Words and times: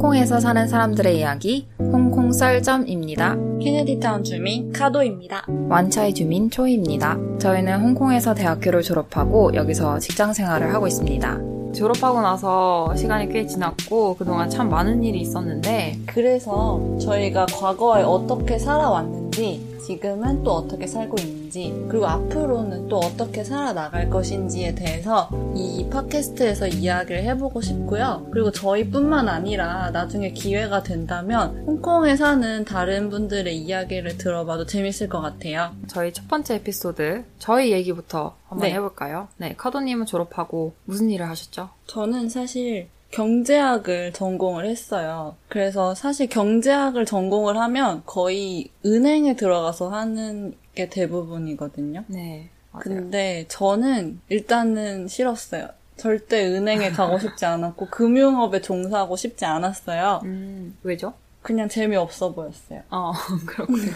홍콩에서 0.00 0.40
사는 0.40 0.66
사람들의 0.66 1.18
이야기, 1.18 1.68
홍콩 1.78 2.32
썰점입니다. 2.32 3.36
케네디타운 3.60 4.24
주민 4.24 4.72
카도입니다. 4.72 5.44
완차이 5.68 6.14
주민 6.14 6.50
초이입니다. 6.50 7.18
저희는 7.38 7.78
홍콩에서 7.82 8.32
대학교를 8.32 8.80
졸업하고 8.80 9.52
여기서 9.52 9.98
직장 9.98 10.32
생활을 10.32 10.72
하고 10.72 10.86
있습니다. 10.86 11.40
졸업하고 11.74 12.22
나서 12.22 12.96
시간이 12.96 13.28
꽤 13.28 13.46
지났고 13.46 14.16
그동안 14.16 14.48
참 14.48 14.70
많은 14.70 15.04
일이 15.04 15.20
있었는데 15.20 15.98
그래서 16.06 16.80
저희가 16.98 17.44
과거에 17.44 18.02
어떻게 18.02 18.58
살아왔는지 18.58 19.69
지금은 19.86 20.44
또 20.44 20.52
어떻게 20.52 20.86
살고 20.86 21.16
있는지 21.20 21.74
그리고 21.88 22.06
앞으로는 22.06 22.88
또 22.88 22.98
어떻게 22.98 23.42
살아나갈 23.44 24.08
것인지에 24.10 24.74
대해서 24.74 25.28
이 25.54 25.88
팟캐스트에서 25.90 26.68
이야기를 26.68 27.22
해보고 27.24 27.60
싶고요. 27.60 28.26
그리고 28.30 28.50
저희뿐만 28.50 29.28
아니라 29.28 29.90
나중에 29.90 30.30
기회가 30.30 30.82
된다면 30.82 31.64
홍콩에 31.66 32.16
사는 32.16 32.64
다른 32.64 33.10
분들의 33.10 33.56
이야기를 33.56 34.18
들어봐도 34.18 34.66
재밌을 34.66 35.08
것 35.08 35.20
같아요. 35.20 35.72
저희 35.88 36.12
첫 36.12 36.28
번째 36.28 36.56
에피소드 36.56 37.24
저희 37.38 37.72
얘기부터 37.72 38.36
한번 38.48 38.68
네. 38.68 38.74
해볼까요? 38.74 39.28
네, 39.36 39.54
카도님은 39.56 40.06
졸업하고 40.06 40.74
무슨 40.84 41.10
일을 41.10 41.28
하셨죠? 41.28 41.70
저는 41.86 42.28
사실 42.28 42.88
경제학을 43.10 44.12
전공을 44.12 44.66
했어요. 44.66 45.36
그래서 45.48 45.94
사실 45.94 46.28
경제학을 46.28 47.04
전공을 47.06 47.56
하면 47.58 48.02
거의 48.06 48.70
은행에 48.84 49.34
들어가서 49.36 49.88
하는 49.88 50.54
게 50.74 50.88
대부분이거든요. 50.88 52.04
네, 52.06 52.48
맞아요. 52.72 52.82
근데 52.84 53.44
저는 53.48 54.20
일단은 54.28 55.08
싫었어요. 55.08 55.68
절대 55.96 56.46
은행에 56.46 56.90
가고 56.90 57.18
싶지 57.18 57.44
않았고 57.44 57.88
금융업에 57.90 58.60
종사하고 58.60 59.16
싶지 59.16 59.44
않았어요. 59.44 60.20
음, 60.24 60.76
왜죠? 60.82 61.12
그냥 61.42 61.68
재미없어 61.68 62.32
보였어요. 62.32 62.82
어, 62.90 63.12
그렇군요. 63.46 63.92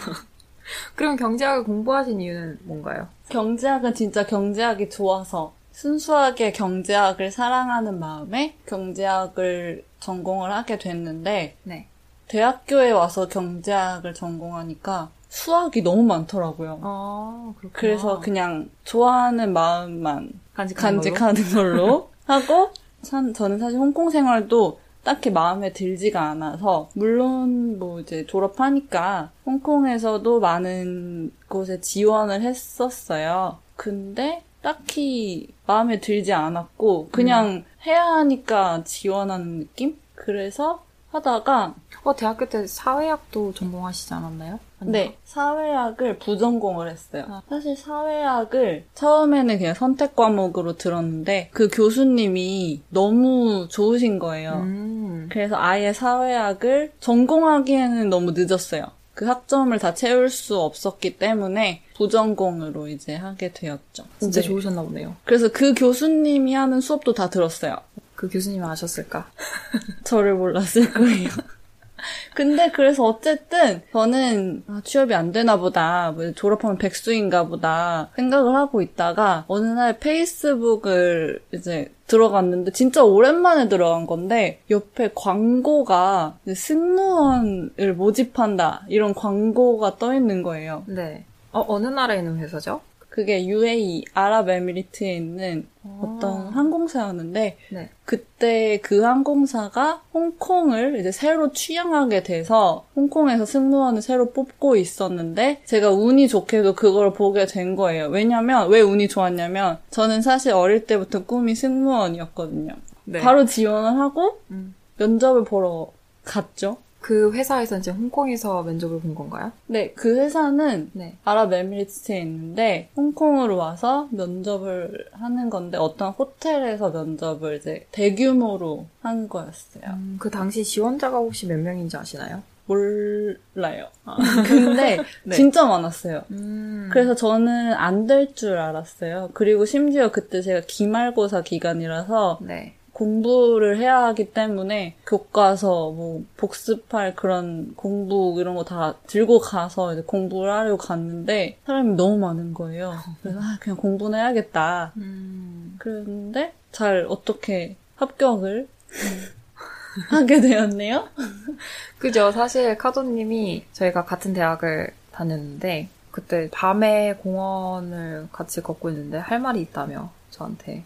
그럼 0.95 1.15
경제학을 1.15 1.63
공부하신 1.63 2.21
이유는 2.21 2.59
뭔가요? 2.63 3.07
경제학은 3.29 3.93
진짜 3.93 4.25
경제학이 4.25 4.89
좋아서 4.89 5.53
순수하게 5.75 6.53
경제학을 6.53 7.31
사랑하는 7.31 7.99
마음에 7.99 8.55
경제학을 8.65 9.83
전공을 9.99 10.49
하게 10.53 10.77
됐는데 10.77 11.57
네. 11.63 11.87
대학교에 12.29 12.91
와서 12.91 13.27
경제학을 13.27 14.13
전공하니까 14.13 15.09
수학이 15.27 15.81
너무 15.81 16.03
많더라고요. 16.03 16.79
아, 16.81 17.53
그렇구나. 17.57 17.77
그래서 17.79 18.19
그냥 18.21 18.69
좋아하는 18.85 19.51
마음만 19.51 20.31
간직하는 20.53 21.01
걸로? 21.01 21.13
간직하는 21.13 21.53
걸로 21.53 22.09
하고 22.25 22.69
산- 23.01 23.33
저는 23.33 23.59
사실 23.59 23.77
홍콩 23.77 24.09
생활도 24.09 24.79
딱히 25.03 25.29
마음에 25.29 25.73
들지가 25.73 26.21
않아서 26.29 26.89
물론 26.93 27.77
뭐 27.77 27.99
이제 27.99 28.25
졸업하니까 28.25 29.31
홍콩에서도 29.45 30.39
많은 30.39 31.33
곳에 31.49 31.81
지원을 31.81 32.41
했었어요. 32.43 33.57
근데 33.75 34.41
딱히 34.65 35.47
마음에 35.67 35.99
들지 35.99 36.33
않았고 36.33 37.09
그냥 37.11 37.65
해야 37.85 38.03
하니까 38.03 38.83
지원하는 38.83 39.59
느낌? 39.59 39.95
그래서 40.15 40.83
하다가 41.11 41.75
어, 42.03 42.15
대학교 42.15 42.49
때 42.49 42.65
사회학도 42.65 43.53
전공하시지 43.53 44.11
않았나요? 44.15 44.59
아닌가? 44.79 44.97
네, 44.97 45.17
사회학을 45.23 46.17
부전공을 46.17 46.89
했어요. 46.89 47.25
아. 47.27 47.43
사실 47.47 47.77
사회학을 47.77 48.85
처음에는 48.95 49.59
그냥 49.59 49.75
선택 49.75 50.15
과목으로 50.15 50.77
들었는데 50.77 51.49
그 51.53 51.67
교수님이 51.67 52.81
너무 52.89 53.67
좋으신 53.69 54.17
거예요. 54.17 54.61
음. 54.63 55.29
그래서 55.31 55.57
아예 55.57 55.93
사회학을 55.93 56.93
전공하기에는 56.99 58.09
너무 58.09 58.31
늦었어요. 58.35 58.85
그 59.13 59.25
학점을 59.25 59.77
다 59.77 59.93
채울 59.93 60.31
수 60.31 60.59
없었기 60.59 61.17
때문에 61.19 61.83
부전공으로 61.95 62.87
이제 62.87 63.15
하게 63.15 63.51
되었죠. 63.51 64.05
진짜 64.19 64.41
네. 64.41 64.47
좋으셨나 64.47 64.81
보네요. 64.83 65.15
그래서 65.23 65.49
그 65.49 65.73
교수님이 65.73 66.53
하는 66.53 66.81
수업도 66.81 67.13
다 67.13 67.29
들었어요. 67.29 67.77
그 68.15 68.29
교수님이 68.29 68.63
아셨을까? 68.63 69.29
저를 70.03 70.35
몰랐을 70.35 70.91
거예요. 70.93 71.29
근데 72.35 72.69
그래서 72.71 73.03
어쨌든 73.03 73.81
저는 73.91 74.63
아, 74.67 74.81
취업이 74.83 75.13
안 75.13 75.31
되나 75.31 75.57
보다, 75.57 76.11
뭐 76.11 76.31
졸업하면 76.33 76.77
백수인가 76.77 77.47
보다 77.47 78.09
생각을 78.15 78.55
하고 78.55 78.81
있다가 78.81 79.45
어느 79.47 79.65
날 79.65 79.97
페이스북을 79.97 81.41
이제 81.53 81.91
들어갔는데 82.07 82.71
진짜 82.71 83.03
오랜만에 83.03 83.69
들어간 83.69 84.05
건데 84.05 84.61
옆에 84.69 85.11
광고가 85.15 86.37
승무원을 86.53 87.95
모집한다 87.95 88.85
이런 88.89 89.13
광고가 89.15 89.97
떠 89.97 90.13
있는 90.13 90.43
거예요. 90.43 90.83
네. 90.87 91.25
어, 91.55 91.63
어느 91.69 91.87
나라에 91.87 92.17
있는 92.17 92.37
회사죠? 92.37 92.81
그게 93.07 93.45
UAE 93.45 94.03
아랍에미리트에 94.13 95.15
있는 95.15 95.67
어떤 96.01 96.49
항공사였는데 96.49 97.57
네. 97.71 97.89
그때 98.03 98.79
그 98.81 99.03
항공사가 99.03 100.01
홍콩을 100.13 100.99
이제 100.99 101.13
새로 101.13 101.53
취향하게 101.53 102.23
돼서 102.23 102.85
홍콩에서 102.97 103.45
승무원을 103.45 104.01
새로 104.01 104.31
뽑고 104.31 104.75
있었는데 104.75 105.61
제가 105.63 105.91
운이 105.91 106.27
좋게도 106.27 106.75
그걸 106.75 107.13
보게 107.13 107.45
된 107.45 107.77
거예요. 107.77 108.07
왜냐면 108.07 108.67
왜 108.67 108.81
운이 108.81 109.07
좋았냐면 109.07 109.77
저는 109.91 110.21
사실 110.21 110.51
어릴 110.51 110.85
때부터 110.85 111.23
꿈이 111.23 111.55
승무원이었거든요. 111.55 112.73
네. 113.05 113.21
바로 113.21 113.45
지원을 113.45 113.97
하고 113.97 114.41
음. 114.51 114.75
면접을 114.97 115.45
보러 115.45 115.89
갔죠. 116.25 116.79
그 117.05 117.31
회사에서 117.33 117.77
이제 117.77 117.91
홍콩에서 117.91 118.63
면접을 118.63 118.99
본 118.99 119.13
건가요? 119.13 119.51
네, 119.67 119.91
그 119.93 120.17
회사는 120.17 120.89
네. 120.93 121.13
아랍에미리트스에 121.23 122.19
있는데 122.21 122.89
홍콩으로 122.97 123.57
와서 123.57 124.07
면접을 124.09 125.05
하는 125.11 125.51
건데 125.51 125.77
어떤 125.77 126.09
호텔에서 126.13 126.89
면접을 126.89 127.57
이제 127.57 127.85
대규모로 127.91 128.87
한 129.01 129.29
거였어요. 129.29 129.83
음, 129.93 130.17
그 130.19 130.31
당시 130.31 130.63
지원자가 130.63 131.17
혹시 131.19 131.45
몇 131.45 131.59
명인지 131.59 131.95
아시나요? 131.95 132.41
몰라요. 132.65 133.89
근데 134.47 134.97
네. 135.23 135.35
진짜 135.35 135.63
많았어요. 135.65 136.23
음. 136.31 136.89
그래서 136.91 137.13
저는 137.13 137.73
안 137.73 138.07
될 138.07 138.33
줄 138.33 138.57
알았어요. 138.57 139.29
그리고 139.35 139.65
심지어 139.65 140.09
그때 140.11 140.41
제가 140.41 140.61
기말고사 140.65 141.43
기간이라서 141.43 142.39
네. 142.41 142.73
공부를 142.95 143.77
해야 143.77 144.03
하기 144.05 144.31
때문에 144.31 144.95
교과서 145.05 145.91
뭐 145.91 146.23
복습할 146.37 147.13
그런 147.15 147.73
공부 147.75 148.37
이런 148.39 148.55
거 148.55 148.63
다 148.63 148.95
들고 149.05 149.39
가서 149.39 149.91
이제 149.93 150.01
공부를 150.01 150.49
하려고 150.51 150.77
갔는데 150.77 151.57
사람이 151.65 151.95
너무 151.95 152.17
많은 152.17 152.53
거예요. 152.53 152.93
그래서 153.21 153.39
아, 153.41 153.57
그냥 153.59 153.75
공부는 153.75 154.17
해야겠다. 154.17 154.93
음. 154.95 155.75
그랬는데 155.77 156.53
잘 156.71 157.05
어떻게 157.09 157.75
합격을 157.97 158.69
하게 160.09 160.39
되었네요. 160.39 161.09
그죠. 161.99 162.31
사실 162.31 162.77
카도님이 162.77 163.65
저희가 163.73 164.05
같은 164.05 164.33
대학을 164.33 164.91
다녔는데 165.11 165.89
그때 166.11 166.49
밤에 166.53 167.15
공원을 167.15 168.29
같이 168.31 168.61
걷고 168.61 168.89
있는데 168.89 169.17
할 169.17 169.39
말이 169.41 169.59
있다며 169.61 170.11
저한테 170.31 170.83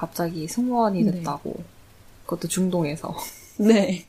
갑자기 0.00 0.48
승무원이 0.48 1.04
네. 1.04 1.10
됐다고. 1.12 1.62
그것도 2.24 2.48
중동에서. 2.48 3.14
네. 3.60 4.06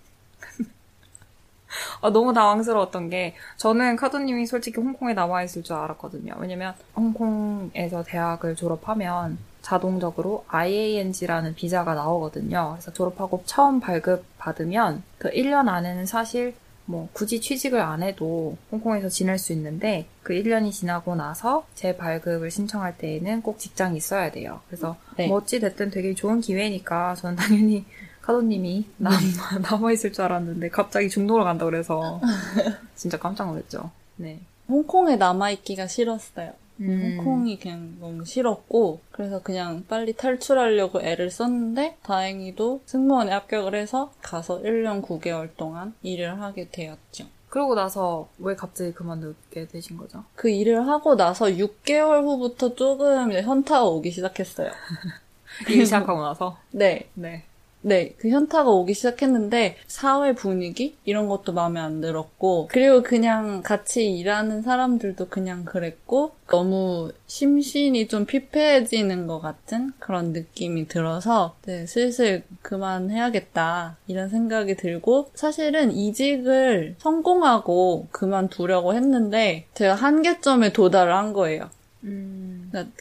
아, 2.00 2.10
너무 2.10 2.34
당황스러웠던 2.34 3.10
게 3.10 3.36
저는 3.58 3.98
카도님이 3.98 4.46
솔직히 4.46 4.80
홍콩에 4.80 5.14
남아 5.14 5.44
있을 5.44 5.64
줄 5.64 5.76
알았거든요. 5.76 6.36
왜냐면 6.38 6.74
홍콩에서 6.96 8.04
대학을 8.04 8.56
졸업하면 8.56 9.38
자동적으로 9.62 10.46
IANG라는 10.48 11.56
비자가 11.56 11.94
나오거든요. 11.94 12.72
그래서 12.72 12.94
졸업하고 12.94 13.44
처음 13.46 13.82
발급 13.82 14.24
받으면 14.38 15.04
그 15.18 15.30
1년 15.32 15.68
안에는 15.68 16.06
사실 16.06 16.56
뭐 16.92 17.08
굳이 17.14 17.40
취직을 17.40 17.80
안 17.80 18.04
해도 18.04 18.58
홍콩에서 18.72 19.08
지낼 19.08 19.40
수 19.40 19.54
있는데 19.54 20.06
그 20.24 20.34
1년이 20.34 20.72
지나고 20.72 21.16
나서 21.16 21.66
재발급을 21.76 22.52
신청할 22.52 22.98
때에는 22.98 23.42
꼭 23.42 23.58
직장이 23.58 23.98
있어야 23.98 24.30
돼요. 24.32 24.60
그래서 24.68 24.98
네. 25.18 25.28
뭐 25.28 25.38
어찌 25.38 25.62
됐든 25.62 25.90
되게 25.90 26.14
좋은 26.14 26.42
기회니까 26.42 27.16
저는 27.16 27.38
당연히 27.38 27.86
카도님이 28.22 28.86
남, 28.98 29.14
남아있을 29.64 30.12
줄 30.12 30.26
알았는데 30.26 30.70
갑자기 30.70 31.10
중동으로 31.10 31.46
간다 31.46 31.66
그래서 31.66 32.20
진짜 32.96 33.18
깜짝 33.18 33.48
놀랐죠. 33.48 33.90
네. 34.18 34.42
홍콩에 34.68 35.16
남아있기가 35.16 35.88
싫었어요. 35.88 36.52
음. 36.82 37.18
홍콩이 37.18 37.60
그냥 37.60 37.98
너무 38.00 38.26
싫었고 38.26 39.02
그래서 39.12 39.42
그냥 39.42 39.84
빨리 39.88 40.14
탈출하려고 40.14 41.02
애를 41.02 41.30
썼는데 41.30 41.98
다행히도 42.04 42.82
승무원에 42.86 43.32
합격을 43.32 43.76
해서 43.76 44.12
가서 44.22 44.62
1년 44.62 45.02
9개월 45.02 45.50
동안 45.56 45.94
일을 46.02 46.42
하게 46.42 46.70
되었죠. 46.70 47.26
그러고 47.50 47.76
나서 47.76 48.30
왜 48.40 48.56
갑자기 48.56 48.94
그만두게 48.94 49.68
되신 49.68 49.98
거죠? 49.98 50.24
그 50.36 50.50
일을 50.50 50.88
하고 50.88 51.18
나서 51.18 51.48
6개월 51.48 52.24
후부터 52.24 52.76
조금 52.76 53.34
현타가 53.34 53.84
오기 53.86 54.10
시작했어요. 54.10 54.72
일 55.70 55.86
시작하고 55.86 56.22
나서? 56.22 56.58
네. 56.72 57.10
네. 57.14 57.44
네, 57.84 58.14
그 58.18 58.30
현타가 58.30 58.70
오기 58.70 58.94
시작했는데 58.94 59.78
사회 59.88 60.34
분위기 60.34 60.96
이런 61.04 61.28
것도 61.28 61.54
마음에 61.54 61.80
안 61.80 62.00
들었고 62.00 62.68
그리고 62.72 63.02
그냥 63.02 63.64
같이 63.64 64.06
일하는 64.06 64.62
사람들도 64.62 65.30
그냥 65.30 65.66
그랬고 65.66 66.34
너무 66.48 67.12
심신이 67.26 68.08
좀 68.08 68.26
피폐해지는 68.26 69.26
것 69.26 69.40
같은 69.40 69.94
그런 70.00 70.32
느낌이 70.32 70.88
들어서 70.88 71.56
네, 71.66 71.88
슬슬 71.88 72.44
그만해야겠다 72.62 73.98
이런 74.08 74.30
생각이 74.30 74.76
들고 74.76 75.32
사실은 75.34 75.92
이직을 75.92 76.96
성공하고 77.00 78.08
그만두려고 78.12 78.94
했는데 78.94 79.66
제가 79.74 79.96
한계점에 79.96 80.72
도달을 80.74 81.16
한 81.16 81.34
거예요. 81.34 81.70
음. 82.04 82.41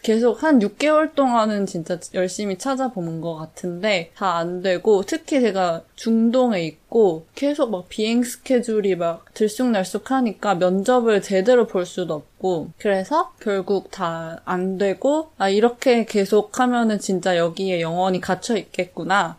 계속 0.02 0.43
한 0.43 0.58
6개월 0.58 1.14
동안은 1.14 1.67
진짜 1.67 1.99
열심히 2.14 2.58
찾아보는 2.58 3.20
것 3.20 3.34
같은데 3.37 4.11
다 4.17 4.37
안 4.37 4.62
되고 4.62 5.02
특히 5.02 5.40
제가 5.40 5.82
중동에 5.96 6.62
있고 6.64 7.26
계속 7.34 7.70
막 7.70 7.88
비행 7.88 8.22
스케줄이 8.22 8.96
막 8.96 9.25
들쑥날쑥하니까 9.34 10.55
면접을 10.56 11.22
제대로 11.22 11.67
볼 11.67 11.84
수도 11.87 12.14
없고 12.14 12.70
그래서 12.78 13.32
결국 13.40 13.90
다 13.90 14.40
안 14.44 14.78
되고 14.78 15.31
아 15.38 15.49
이렇게 15.49 16.05
계속 16.05 16.58
하면은 16.61 16.99
진짜 16.99 17.37
여기에 17.37 17.81
영원히 17.81 18.20
갇혀 18.20 18.56
있겠구나 18.56 19.37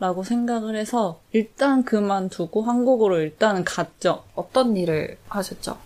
라고 0.00 0.24
생각을 0.24 0.74
해서 0.74 1.20
일단 1.32 1.84
그만두고 1.84 2.62
한국으로 2.62 3.20
일단은 3.20 3.64
갔죠. 3.64 4.24
어떤 4.34 4.76
일을 4.76 5.16
하셨죠? 5.28 5.78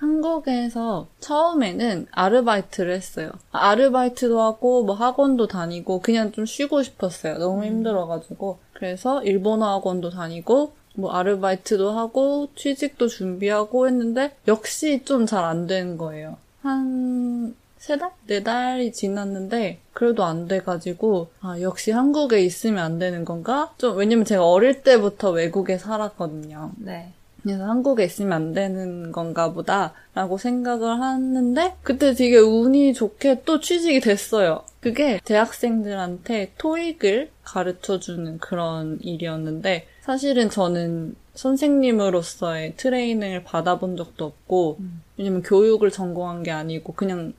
한국에서 0.00 1.08
처음에는 1.20 2.06
아르바이트를 2.10 2.94
했어요. 2.94 3.30
아르바이트도 3.52 4.40
하고 4.40 4.82
뭐 4.84 4.94
학원도 4.94 5.46
다니고 5.46 6.00
그냥 6.00 6.32
좀 6.32 6.46
쉬고 6.46 6.82
싶었어요. 6.82 7.38
너무 7.38 7.64
힘들어가지고. 7.64 8.58
그래서 8.72 9.22
일본어 9.22 9.66
학원도 9.76 10.10
다니고 10.10 10.72
뭐 10.96 11.12
아르바이트도 11.12 11.90
하고 11.92 12.48
취직도 12.56 13.08
준비하고 13.08 13.86
했는데 13.86 14.34
역시 14.48 15.02
좀 15.04 15.26
잘 15.26 15.44
안 15.44 15.66
되는 15.66 15.96
거예요. 15.98 16.36
한 16.62 17.54
세 17.78 17.96
달? 17.96 18.10
네 18.26 18.42
달이 18.42 18.92
지났는데 18.92 19.80
그래도 19.94 20.24
안 20.24 20.46
돼가지고 20.46 21.28
아 21.40 21.58
역시 21.62 21.92
한국에 21.92 22.42
있으면 22.44 22.84
안 22.84 22.98
되는 22.98 23.24
건가? 23.24 23.72
좀 23.78 23.96
왜냐면 23.96 24.26
제가 24.26 24.46
어릴 24.46 24.82
때부터 24.82 25.30
외국에 25.30 25.78
살았거든요. 25.78 26.72
네. 26.76 27.12
그래서 27.42 27.64
한국에 27.64 28.04
있으면 28.04 28.32
안 28.32 28.52
되는 28.52 29.12
건가 29.12 29.52
보다라고 29.52 30.38
생각을 30.38 31.00
하는데 31.00 31.74
그때 31.82 32.14
되게 32.14 32.38
운이 32.38 32.94
좋게 32.94 33.42
또 33.44 33.60
취직이 33.60 34.00
됐어요. 34.00 34.62
그게 34.80 35.20
대학생들한테 35.24 36.52
토익을 36.58 37.30
가르쳐 37.42 37.98
주는 37.98 38.38
그런 38.38 38.98
일이었는데 39.02 39.86
사실은 40.00 40.50
저는 40.50 41.14
선생님으로서의 41.34 42.74
트레이닝을 42.76 43.44
받아본 43.44 43.96
적도 43.96 44.24
없고 44.26 44.78
왜냐면 45.16 45.42
교육을 45.42 45.90
전공한 45.90 46.42
게 46.42 46.50
아니고 46.50 46.94
그냥 46.94 47.34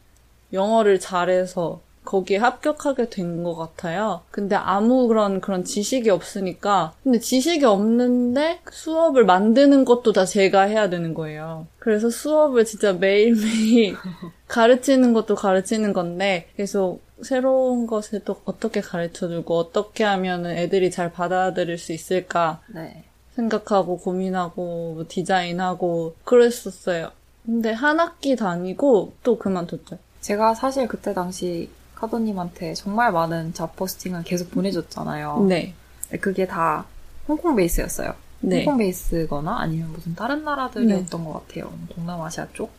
영어를 0.54 1.00
잘해서 1.00 1.82
거기에 2.04 2.38
합격하게 2.38 3.10
된 3.10 3.44
것 3.44 3.56
같아요. 3.56 4.22
근데 4.32 4.56
아무 4.56 5.08
그런 5.08 5.40
그런 5.42 5.64
지식이 5.64 6.10
없으니까 6.10 6.94
근데 7.04 7.20
지식이 7.20 7.64
없는데 7.66 8.60
수업을 8.72 9.26
만드는 9.26 9.86
것도 9.86 10.12
다 10.12 10.26
제가 10.26 10.64
해야 10.64 10.90
되는 10.90 11.14
거예요. 11.14 11.68
그래서 11.80 12.10
수업을 12.10 12.66
진짜 12.66 12.94
매일매일 12.94 13.96
가르치는 14.48 15.14
것도 15.14 15.36
가르치는 15.36 15.94
건데 15.94 16.50
계속 16.58 17.02
새로운 17.22 17.86
것을 17.88 18.22
또 18.26 18.42
어떻게 18.46 18.82
가르쳐주고 18.82 19.56
어떻게 19.58 20.04
하면 20.04 20.46
애들이 20.48 20.90
잘 20.90 21.12
받아들일 21.12 21.78
수 21.78 21.94
있을까 21.94 22.62
네. 22.74 23.04
생각하고 23.36 23.98
고민하고 24.00 24.94
뭐 24.96 25.06
디자인하고 25.08 26.16
그랬었어요. 26.24 27.12
근데 27.46 27.72
한 27.72 28.00
학기 28.00 28.36
다니고 28.36 29.14
또 29.24 29.38
그만뒀죠. 29.38 29.98
제가 30.22 30.54
사실 30.54 30.88
그때 30.88 31.14
당시 31.14 31.70
카도님한테 32.02 32.74
정말 32.74 33.12
많은 33.12 33.54
잡 33.54 33.76
포스팅을 33.76 34.24
계속 34.24 34.50
보내줬잖아요. 34.52 35.46
네. 35.48 35.76
그게 36.20 36.48
다 36.48 36.86
홍콩 37.28 37.56
베이스였어요. 37.56 38.14
네. 38.40 38.58
홍콩 38.58 38.78
베이스거나 38.78 39.60
아니면 39.60 39.92
무슨 39.92 40.16
다른 40.16 40.44
나라들이었던 40.44 41.24
것 41.24 41.34
같아요. 41.48 41.72
동남아시아 41.90 42.48
쪽. 42.54 42.72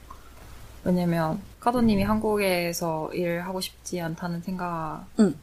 왜냐면 0.84 1.40
카도님이 1.60 2.02
한국에서 2.02 3.10
일하고 3.14 3.60
싶지 3.60 4.00
않다는 4.00 4.42
생각을 4.42 5.04
응. 5.20 5.34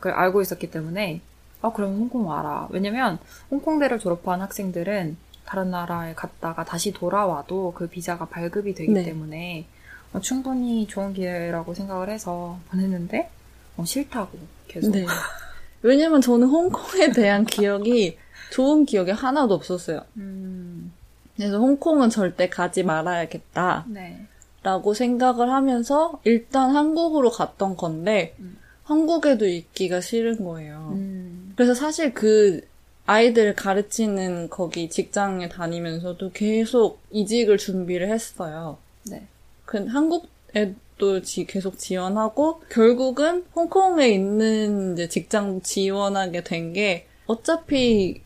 알고 0.00 0.40
있었기 0.40 0.70
때문에 0.70 1.20
아 1.60 1.72
그럼 1.72 1.96
홍콩 1.96 2.26
와라. 2.26 2.68
왜냐면 2.70 3.18
홍콩대를 3.50 3.98
졸업한 3.98 4.40
학생들은 4.40 5.18
다른 5.44 5.70
나라에 5.70 6.14
갔다가 6.14 6.64
다시 6.64 6.92
돌아와도 6.92 7.74
그 7.76 7.86
비자가 7.86 8.24
발급이 8.24 8.74
되기 8.74 8.92
네. 8.92 9.04
때문에 9.04 9.66
어, 9.68 9.75
충분히 10.20 10.86
좋은 10.86 11.12
기회라고 11.12 11.74
생각을 11.74 12.10
해서 12.10 12.58
보냈는데 12.70 13.30
어, 13.76 13.84
싫다고 13.84 14.38
계속. 14.68 14.90
네. 14.90 15.06
왜냐면 15.82 16.20
저는 16.20 16.48
홍콩에 16.48 17.10
대한 17.12 17.44
기억이 17.44 18.18
좋은 18.50 18.84
기억이 18.84 19.10
하나도 19.10 19.54
없었어요. 19.54 20.02
음, 20.16 20.92
그래서 21.36 21.58
홍콩은 21.58 22.10
절대 22.10 22.48
가지 22.48 22.82
말아야겠다. 22.82 23.86
네. 23.88 24.26
라고 24.62 24.94
생각을 24.94 25.50
하면서 25.50 26.20
일단 26.24 26.74
한국으로 26.74 27.30
갔던 27.30 27.76
건데 27.76 28.34
음. 28.40 28.56
한국에도 28.82 29.46
있기가 29.46 30.00
싫은 30.00 30.44
거예요. 30.44 30.90
음, 30.94 31.52
그래서 31.56 31.74
사실 31.74 32.14
그 32.14 32.66
아이들 33.04 33.54
가르치는 33.54 34.50
거기 34.50 34.88
직장에 34.88 35.48
다니면서도 35.48 36.32
계속 36.32 37.00
이직을 37.10 37.58
준비를 37.58 38.10
했어요. 38.10 38.78
네. 39.08 39.26
그 39.66 39.84
한국에도 39.86 41.20
지, 41.22 41.44
계속 41.44 41.76
지원하고 41.78 42.62
결국은 42.70 43.44
홍콩에 43.54 44.08
있는 44.08 44.94
이제 44.94 45.08
직장 45.08 45.60
지원하게 45.60 46.42
된 46.44 46.72
게 46.72 47.06
어차피 47.26 48.22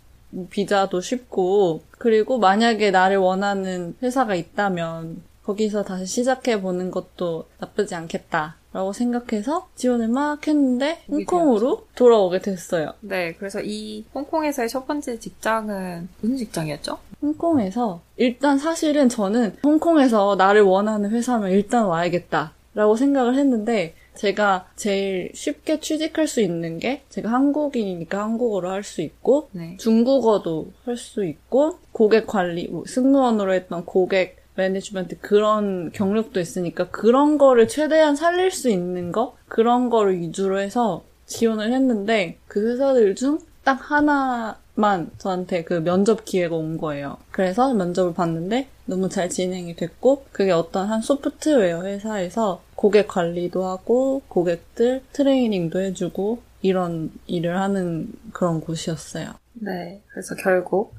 비자도 0.50 1.00
쉽고 1.00 1.82
그리고 1.98 2.38
만약에 2.38 2.90
나를 2.92 3.16
원하는 3.16 3.96
회사가 4.02 4.34
있다면 4.37 5.22
거기서 5.42 5.82
다시 5.82 6.06
시작해 6.06 6.60
보는 6.60 6.90
것도 6.92 7.46
나쁘지 7.58 7.94
않겠다 7.96 8.56
라고 8.72 8.92
생각해서 8.92 9.69
지원을 9.75 10.06
막 10.08 10.46
했는데 10.46 11.02
홍콩으로 11.10 11.87
돌아오게 11.96 12.38
됐어요. 12.40 12.92
네, 13.00 13.32
그래서 13.32 13.61
이 13.61 14.04
홍콩에서의 14.14 14.68
첫 14.68 14.87
번째 14.87 15.18
직장은 15.18 16.09
무슨 16.20 16.37
직장이었죠? 16.37 16.99
홍콩에서 17.23 18.00
일단 18.17 18.59
사실은 18.59 19.09
저는 19.09 19.57
홍콩에서 19.65 20.37
나를 20.37 20.62
원하는 20.62 21.11
회사면 21.11 21.50
일단 21.50 21.87
와야겠다라고 21.87 22.97
생각을 22.97 23.37
했는데 23.37 23.95
제가 24.15 24.67
제일 24.77 25.31
쉽게 25.35 25.81
취직할 25.81 26.27
수 26.27 26.41
있는 26.41 26.79
게 26.79 27.03
제가 27.09 27.31
한국인이니까 27.31 28.23
한국어로 28.23 28.71
할 28.71 28.83
수 28.83 29.03
있고 29.03 29.49
네. 29.53 29.77
중국어도 29.79 30.69
할 30.85 30.97
수 30.97 31.25
있고 31.25 31.79
고객 31.93 32.27
관리 32.27 32.69
뭐 32.69 32.85
승무원으로 32.87 33.55
했던 33.55 33.85
고객 33.85 34.37
매니지먼트 34.57 35.21
그런 35.21 35.91
경력도 35.93 36.41
있으니까 36.41 36.91
그런 36.91 37.39
거를 37.39 37.69
최대한 37.69 38.17
살릴 38.17 38.50
수 38.50 38.69
있는 38.69 39.12
거 39.12 39.37
그런 39.49 39.89
거를 39.89 40.21
위주로 40.21 40.61
해서 40.61 41.03
지원을 41.27 41.73
했는데 41.73 42.39
그 42.47 42.73
회사들 42.73 43.15
중 43.15 43.39
딱 43.65 43.91
하나 43.91 44.59
만 44.80 45.10
저한테 45.18 45.62
그 45.64 45.75
면접 45.84 46.25
기회가 46.25 46.56
온 46.56 46.78
거예요. 46.78 47.18
그래서 47.30 47.72
면접을 47.75 48.14
봤는데 48.14 48.68
너무 48.87 49.08
잘 49.08 49.28
진행이 49.28 49.76
됐고 49.76 50.25
그게 50.32 50.50
어떤 50.50 50.88
한 50.88 51.00
소프트웨어 51.02 51.82
회사에서 51.84 52.62
고객 52.75 53.06
관리도 53.08 53.64
하고 53.64 54.22
고객들 54.28 55.02
트레이닝도 55.12 55.80
해주고 55.80 56.40
이런 56.62 57.10
일을 57.26 57.58
하는 57.60 58.12
그런 58.32 58.60
곳이었어요. 58.60 59.32
네, 59.54 60.02
그래서 60.12 60.34
결국 60.34 60.94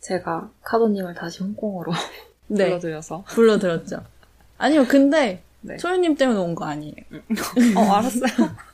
제가 0.00 0.50
카도님을 0.62 1.14
다시 1.14 1.42
홍콩으로 1.42 1.92
네, 2.48 2.66
불러드려서. 2.66 3.24
불러들었죠. 3.28 4.02
아니요, 4.58 4.84
근데 4.86 5.42
네. 5.62 5.76
초연님 5.76 6.16
때문에 6.16 6.38
온 6.38 6.54
거 6.54 6.64
아니에요. 6.64 6.94
어, 7.76 7.80
알았어요. 7.92 8.22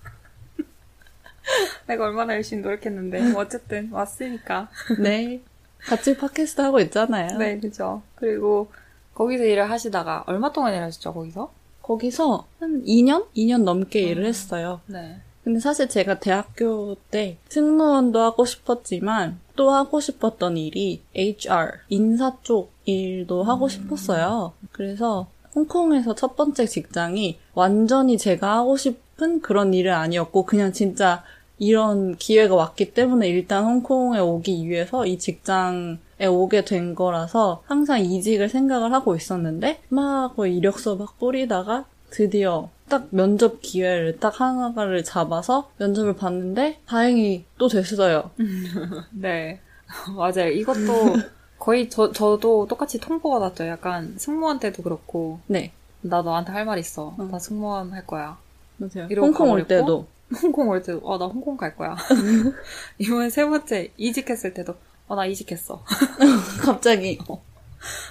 내가 1.87 2.05
얼마나 2.05 2.35
열심히 2.35 2.63
노력했는데. 2.63 3.33
뭐 3.33 3.43
어쨌든 3.43 3.91
왔으니까. 3.93 4.69
네. 5.01 5.41
같이 5.81 6.17
팟캐스트 6.17 6.61
하고 6.61 6.81
있잖아요. 6.81 7.39
네, 7.39 7.59
그죠. 7.59 8.03
그리고 8.17 8.71
거기서 9.15 9.45
일을 9.45 9.71
하시다가 9.71 10.25
얼마 10.27 10.53
동안 10.53 10.75
일하셨죠, 10.75 11.15
거기서? 11.15 11.53
거기서 11.83 12.47
한 12.59 12.83
2년? 12.85 13.27
2년 13.37 13.63
넘게 13.63 14.01
일을 14.01 14.27
했어요. 14.27 14.81
네. 14.87 15.21
근데 15.45 15.61
사실 15.61 15.89
제가 15.89 16.19
대학교 16.19 16.97
때 17.13 17.39
승무원도 17.49 18.19
하고 18.21 18.45
싶었지만 18.45 19.39
또 19.55 19.71
하고 19.71 20.01
싶었던 20.01 20.57
일이 20.57 21.03
HR, 21.15 21.71
인사 21.89 22.37
쪽 22.43 22.73
일도 22.85 23.45
하고 23.45 23.69
싶었어요. 23.69 24.55
그래서 24.73 25.29
홍콩에서 25.55 26.17
첫 26.17 26.35
번째 26.35 26.67
직장이 26.67 27.39
완전히 27.55 28.19
제가 28.19 28.57
하고 28.57 28.77
싶은 28.77 29.41
그런 29.41 29.73
일은 29.73 29.95
아니었고 29.95 30.45
그냥 30.45 30.73
진짜 30.73 31.23
이런 31.59 32.17
기회가 32.17 32.55
왔기 32.55 32.93
때문에 32.93 33.29
일단 33.29 33.65
홍콩에 33.65 34.19
오기 34.19 34.69
위해서 34.69 35.07
이 35.07 35.19
직장에 35.19 36.27
오게 36.29 36.65
된 36.65 36.95
거라서 36.95 37.63
항상 37.67 38.01
이직을 38.01 38.49
생각을 38.49 38.93
하고 38.93 39.17
있었는데 39.17 39.81
막뭐 39.89 40.47
이력서 40.47 40.97
막 40.97 41.19
뿌리다가 41.19 41.85
드디어 42.11 42.69
딱 42.89 43.09
면접 43.11 43.61
기회를 43.63 44.19
딱 44.21 44.41
하나를 44.41 45.03
잡아서 45.03 45.71
면접을 45.79 46.15
봤는데 46.15 46.79
다행히 46.87 47.45
또 47.59 47.69
됐어요. 47.69 48.31
네. 49.11 49.61
맞아요. 50.17 50.49
이것도 50.51 51.17
거의 51.59 51.89
저, 51.91 52.13
저도 52.13 52.67
똑같이 52.69 52.99
통보 53.01 53.31
받았죠. 53.31 53.67
약간 53.67 54.15
승무원 54.19 54.59
때도 54.61 54.83
그렇고. 54.83 55.41
네. 55.47 55.73
나 56.03 56.23
너한테 56.23 56.53
할 56.53 56.65
말 56.65 56.79
있어. 56.79 57.15
어. 57.19 57.29
나 57.31 57.39
승무원 57.39 57.93
할 57.93 58.07
거야. 58.07 58.37
맞아요. 58.77 59.09
홍콩 59.21 59.51
올? 59.53 59.67
때도 59.67 60.07
홍콩 60.43 60.69
올 60.69 60.83
때도, 60.83 61.01
어, 61.05 61.19
나 61.19 61.27
홍콩 61.27 61.57
갈 61.57 61.77
거야. 61.77 61.97
이번에 62.99 63.31
세 63.31 63.45
번째 63.45 63.93
이직했을 63.97 64.55
때도, 64.55 64.75
어, 65.09 65.15
나 65.15 65.27
이직했어. 65.27 65.83
갑자기 66.63 67.19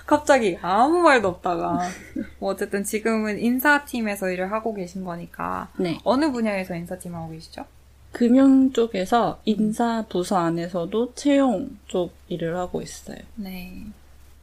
갑자기 0.06 0.58
아무 0.62 1.00
말도 1.00 1.28
없다가. 1.28 1.82
뭐 2.40 2.52
어쨌든 2.52 2.84
지금은 2.84 3.40
인사팀에서 3.40 4.30
일을 4.30 4.52
하고 4.52 4.74
계신 4.74 5.04
거니까. 5.04 5.70
네. 5.78 6.00
어느 6.04 6.32
분야에서 6.32 6.76
인사팀 6.76 7.14
하고 7.14 7.32
계시죠? 7.32 7.66
금융 8.12 8.72
쪽에서 8.72 9.42
인사 9.44 10.06
부서 10.08 10.38
안에서도 10.38 11.16
채용 11.16 11.78
쪽 11.88 12.14
일을 12.30 12.56
하고 12.56 12.82
있어요. 12.82 13.18
네. 13.36 13.84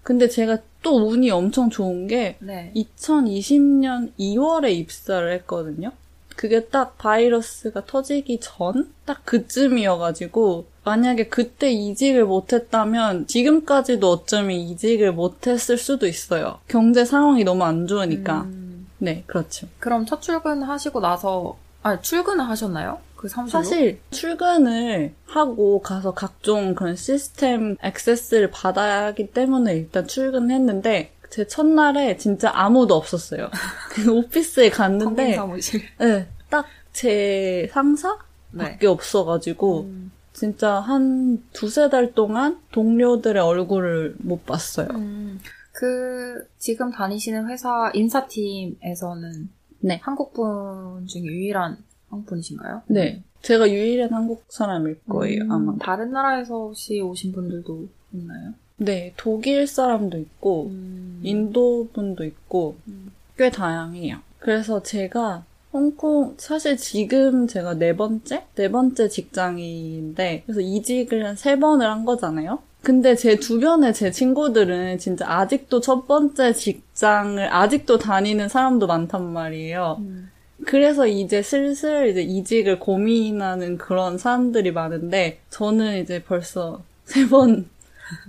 근데 0.03 0.29
제가 0.29 0.59
또 0.83 1.09
운이 1.09 1.31
엄청 1.31 1.71
좋은 1.71 2.07
게 2.07 2.37
네. 2.41 2.73
2020년 2.75 4.13
2월에 4.19 4.73
입사를 4.75 5.33
했거든요. 5.35 5.93
그게 6.37 6.67
딱 6.67 6.99
바이러스가 6.99 7.85
터지기 7.87 8.41
전? 8.41 8.93
딱 9.05 9.25
그쯤이어가지고, 9.25 10.67
만약에 10.85 11.29
그때 11.29 11.71
이직을 11.71 12.25
못했다면, 12.25 13.27
지금까지도 13.27 14.11
어쩌면 14.11 14.53
이직을 14.53 15.13
못했을 15.13 15.77
수도 15.79 16.07
있어요. 16.07 16.59
경제 16.69 17.05
상황이 17.05 17.45
너무 17.45 17.65
안 17.65 17.87
좋으니까. 17.87 18.43
음, 18.43 18.89
네, 18.99 19.25
그렇죠. 19.27 19.69
그럼 19.79 20.07
첫 20.07 20.21
출근하시고 20.23 21.01
나서, 21.01 21.57
아, 21.83 22.01
출근을 22.01 22.49
하셨나요? 22.49 22.99
그 23.17 23.29
사무실로? 23.29 23.63
사실, 23.63 24.01
출근을 24.11 25.15
하고 25.27 25.81
가서 25.81 26.13
각종 26.13 26.75
그런 26.75 26.97
시스템 26.97 27.77
액세스를 27.83 28.51
받아야 28.51 29.07
하기 29.07 29.29
때문에 29.29 29.75
일단 29.75 30.09
출근했는데, 30.09 31.13
제 31.33 31.47
첫날에 31.47 32.17
진짜 32.17 32.51
아무도 32.55 32.95
없었어요. 32.95 33.49
그 33.91 34.11
오피스에 34.13 34.71
갔는데, 34.71 35.35
사무실. 35.35 35.81
네, 35.99 36.29
딱 36.51 36.67
제 36.93 37.69
상사? 37.73 38.19
네. 38.53 38.65
밖에 38.65 38.87
없어가지고 38.87 39.81
음. 39.85 40.13
진짜 40.33 40.81
한 40.81 41.43
두세 41.53 41.89
달 41.91 42.15
동안 42.15 42.61
동료들의 42.73 43.43
얼굴을 43.43 44.17
못 44.19 44.45
봤어요. 44.47 44.89
음, 44.93 45.41
그 45.73 46.47
지금 46.59 46.91
다니시는 46.91 47.49
회사 47.49 47.91
인사팀에서는 47.95 49.49
네. 49.81 50.01
한국 50.03 50.33
분 50.33 51.07
중에 51.07 51.23
유일한 51.23 51.79
한국 52.09 52.27
분이신가요? 52.27 52.83
네. 52.89 53.23
제가 53.41 53.71
유일한 53.71 54.13
한국 54.13 54.45
사람일 54.49 55.01
거예요, 55.09 55.43
음, 55.45 55.51
아마. 55.53 55.75
다른 55.81 56.13
나라에서 56.13 56.55
혹시 56.55 57.01
오신 57.01 57.33
분들도 57.33 57.89
있나요? 58.13 58.53
네, 58.77 59.13
독일 59.17 59.67
사람도 59.67 60.19
있고, 60.19 60.67
음, 60.71 61.21
인도 61.23 61.89
분도 61.93 62.25
있고, 62.25 62.77
음. 62.89 63.13
꽤 63.39 63.51
다양해요. 63.51 64.19
그래서 64.39 64.83
제가 64.83 65.45
홍콩, 65.73 66.35
사실 66.39 66.77
지금 66.77 67.47
제가 67.47 67.75
네 67.75 67.97
번째? 67.97 68.45
네 68.57 68.71
번째 68.71 69.09
직장인데, 69.09 70.43
그래서 70.47 70.61
이직을 70.61 71.25
한 71.27 71.37
세 71.37 71.59
번을 71.59 71.87
한 71.87 72.05
거잖아요? 72.05 72.59
근데 72.83 73.15
제 73.15 73.39
주변에 73.39 73.93
제 73.93 74.11
친구들은 74.11 74.99
진짜 74.99 75.25
아직도 75.29 75.81
첫 75.81 76.07
번째 76.09 76.53
직장을 76.53 77.53
아직도 77.55 77.99
다니는 77.99 78.49
사람도 78.49 78.89
많단 78.89 79.25
말이에요. 79.33 79.99
음. 80.01 80.31
그래서 80.65 81.07
이제 81.07 81.43
슬슬 81.43 82.09
이제 82.09 82.23
이직을 82.23 82.79
고민하는 82.81 83.79
그런 83.79 84.19
사람들이 84.19 84.73
많은데, 84.73 85.39
저는 85.51 86.03
이제 86.03 86.23
벌써 86.23 86.83
세 87.05 87.29
번, 87.29 87.69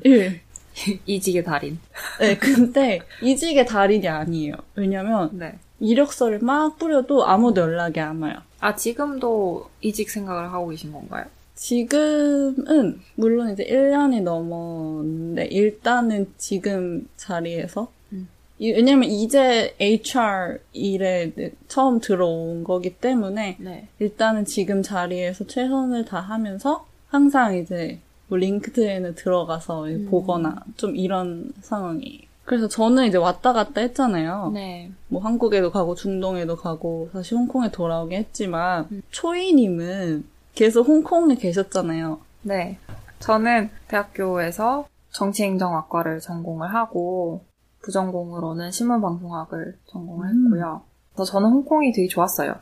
일. 0.04 0.42
이직의 1.06 1.44
달인. 1.44 1.78
네, 2.20 2.36
근데 2.38 3.00
이직의 3.22 3.66
달인이 3.68 4.08
아니에요. 4.08 4.56
왜냐면 4.76 5.30
네. 5.34 5.54
이력서를 5.80 6.40
막 6.40 6.78
뿌려도 6.80 7.26
아무도 7.28 7.62
연락이 7.62 8.00
안 8.00 8.22
와요. 8.22 8.36
아 8.60 8.76
지금도 8.76 9.70
이직 9.82 10.10
생각을 10.10 10.52
하고 10.52 10.70
계신 10.70 10.92
건가요? 10.92 11.26
지금은 11.56 13.00
물론 13.16 13.52
이제 13.52 13.64
1년이 13.66 14.24
넘었는데 14.24 15.46
일단은 15.46 16.28
지금 16.38 17.08
자리에서 17.18 17.92
음. 18.14 18.28
이- 18.58 18.72
왜냐면 18.72 19.10
이제 19.10 19.76
HR 19.80 20.60
일에 20.74 21.32
처음 21.68 22.00
들어온 22.00 22.64
거기 22.64 22.96
때문에 22.96 23.58
네. 23.60 23.88
일단은 24.00 24.46
지금 24.46 24.82
자리에서 24.82 25.46
최선을 25.46 26.06
다하면서 26.06 26.86
항상 27.10 27.56
이제 27.58 28.00
뭐 28.28 28.38
링크드인에 28.38 29.14
들어가서 29.14 29.86
음. 29.86 30.08
보거나 30.10 30.64
좀 30.78 30.96
이런 30.96 31.52
상황이에요. 31.62 32.22
그래서 32.46 32.68
저는 32.68 33.06
이제 33.06 33.18
왔다 33.18 33.54
갔다 33.54 33.82
했잖아요. 33.82 34.52
네. 34.54 34.92
뭐 35.08 35.22
한국에도 35.22 35.72
가고 35.72 35.96
중동에도 35.96 36.58
가고 36.58 37.10
다시 37.14 37.36
홍콩에 37.36 37.72
돌아오긴 37.72 38.20
했지만 38.20 38.88
음. 38.92 39.02
초이님은 39.12 40.26
계속 40.54 40.88
홍콩에 40.88 41.36
계셨잖아요. 41.36 42.20
네. 42.44 42.78
저는 43.20 43.70
대학교에서 43.88 44.88
정치행정학과를 45.12 46.20
전공을 46.20 46.74
하고 46.74 47.46
부전공으로는 47.82 48.72
신문방송학을 48.72 49.78
전공을 49.86 50.28
음. 50.28 50.46
했고요. 50.46 50.82
그래서 51.14 51.32
저는 51.32 51.50
홍콩이 51.50 51.94
되게 51.94 52.08
좋았어요. 52.08 52.56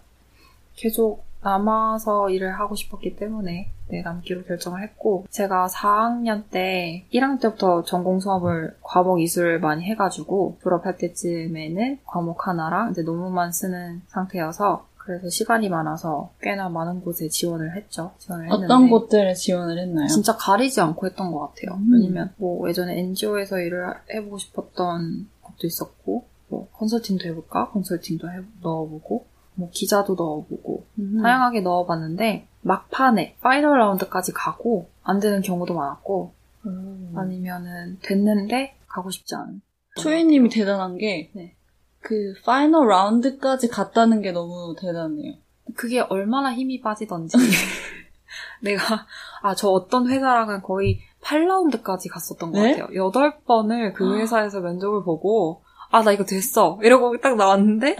계속 0.76 1.24
남아서 1.42 2.30
일을 2.30 2.60
하고 2.60 2.76
싶었기 2.76 3.16
때문에 3.16 3.72
네, 3.92 4.02
남기로 4.02 4.44
결정을 4.46 4.82
했고 4.84 5.26
제가 5.30 5.68
4학년 5.68 6.44
때 6.50 7.06
1학년 7.14 7.40
때부터 7.42 7.84
전공 7.84 8.20
수업을 8.20 8.78
과목 8.82 9.22
이수를 9.22 9.60
많이 9.60 9.84
해가지고 9.84 10.58
졸업할 10.64 10.98
때쯤에는 10.98 12.00
과목 12.06 12.48
하나랑 12.48 12.92
이제 12.92 13.02
논문만 13.04 13.52
쓰는 13.52 14.02
상태여서 14.08 14.88
그래서 14.98 15.30
시간이 15.30 15.68
많아서 15.68 16.32
꽤나 16.42 16.70
많은 16.70 17.02
곳에 17.02 17.28
지원을 17.28 17.76
했죠. 17.76 18.12
지원을 18.20 18.46
했는데 18.46 18.66
어떤 18.66 18.88
곳들에 18.90 19.34
지원을 19.34 19.80
했나요? 19.80 20.08
진짜 20.08 20.36
가리지 20.38 20.80
않고 20.80 21.08
했던 21.08 21.32
것 21.32 21.40
같아요. 21.40 21.78
음. 21.78 21.90
왜냐면 21.94 22.34
뭐 22.38 22.70
예전에 22.70 22.98
NGO에서 23.00 23.60
일을 23.60 23.94
해보고 24.14 24.38
싶었던 24.38 25.28
것도 25.42 25.66
있었고 25.68 26.26
뭐 26.50 26.70
컨설팅도 26.74 27.28
해볼까? 27.30 27.72
컨설팅도 27.72 28.30
해- 28.30 28.42
넣어보고 28.62 29.26
뭐 29.56 29.70
기자도 29.72 30.16
넣어보고 30.16 30.86
음. 31.00 31.22
다양하게 31.22 31.62
넣어봤는데 31.62 32.48
막판에 32.62 33.38
final 33.42 33.78
round까지 33.80 34.34
가고 34.34 34.90
안 35.04 35.20
되는 35.20 35.42
경우도 35.42 35.74
많았고 35.74 36.34
음. 36.66 37.14
아니면은 37.16 38.00
됐는데 38.02 38.76
가고 38.88 39.10
싶지 39.10 39.36
않은 39.36 39.62
초이님이 39.98 40.50
대단한 40.50 40.98
게 40.98 41.32
네. 41.34 41.56
그 42.00 42.34
final 42.46 42.88
round까지 42.88 43.68
갔다는 43.68 44.22
게 44.22 44.32
너무 44.32 44.76
대단해요. 44.80 45.34
그게 45.76 46.00
얼마나 46.00 46.54
힘이 46.54 46.82
빠지던지 46.82 47.38
내가 48.62 49.06
아 49.42 49.56
저 49.56 49.70
어떤 49.70 50.08
회사랑은 50.10 50.62
거의 50.62 51.00
8라운드까지 51.24 52.10
갔었던 52.12 52.52
것 52.52 52.62
네? 52.62 52.78
같아요. 52.78 53.12
8번을 53.12 53.94
그 53.94 54.18
회사에서 54.18 54.60
면접을 54.62 55.04
보고 55.04 55.64
아 55.92 56.02
나 56.04 56.12
이거 56.12 56.24
됐어 56.26 56.80
이러고 56.82 57.18
딱 57.20 57.36
나왔는데 57.36 57.98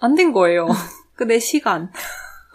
안 0.00 0.14
된 0.14 0.32
거예요. 0.32 0.68
그 1.16 1.24
내 1.24 1.38
시간. 1.38 1.90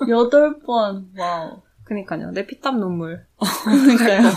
여덟 0.09 0.59
번, 0.59 1.09
wow. 1.17 1.61
그니까요. 1.83 2.31
내 2.31 2.45
피땀 2.45 2.79
눈물. 2.79 3.25
그러니까요. 3.63 4.21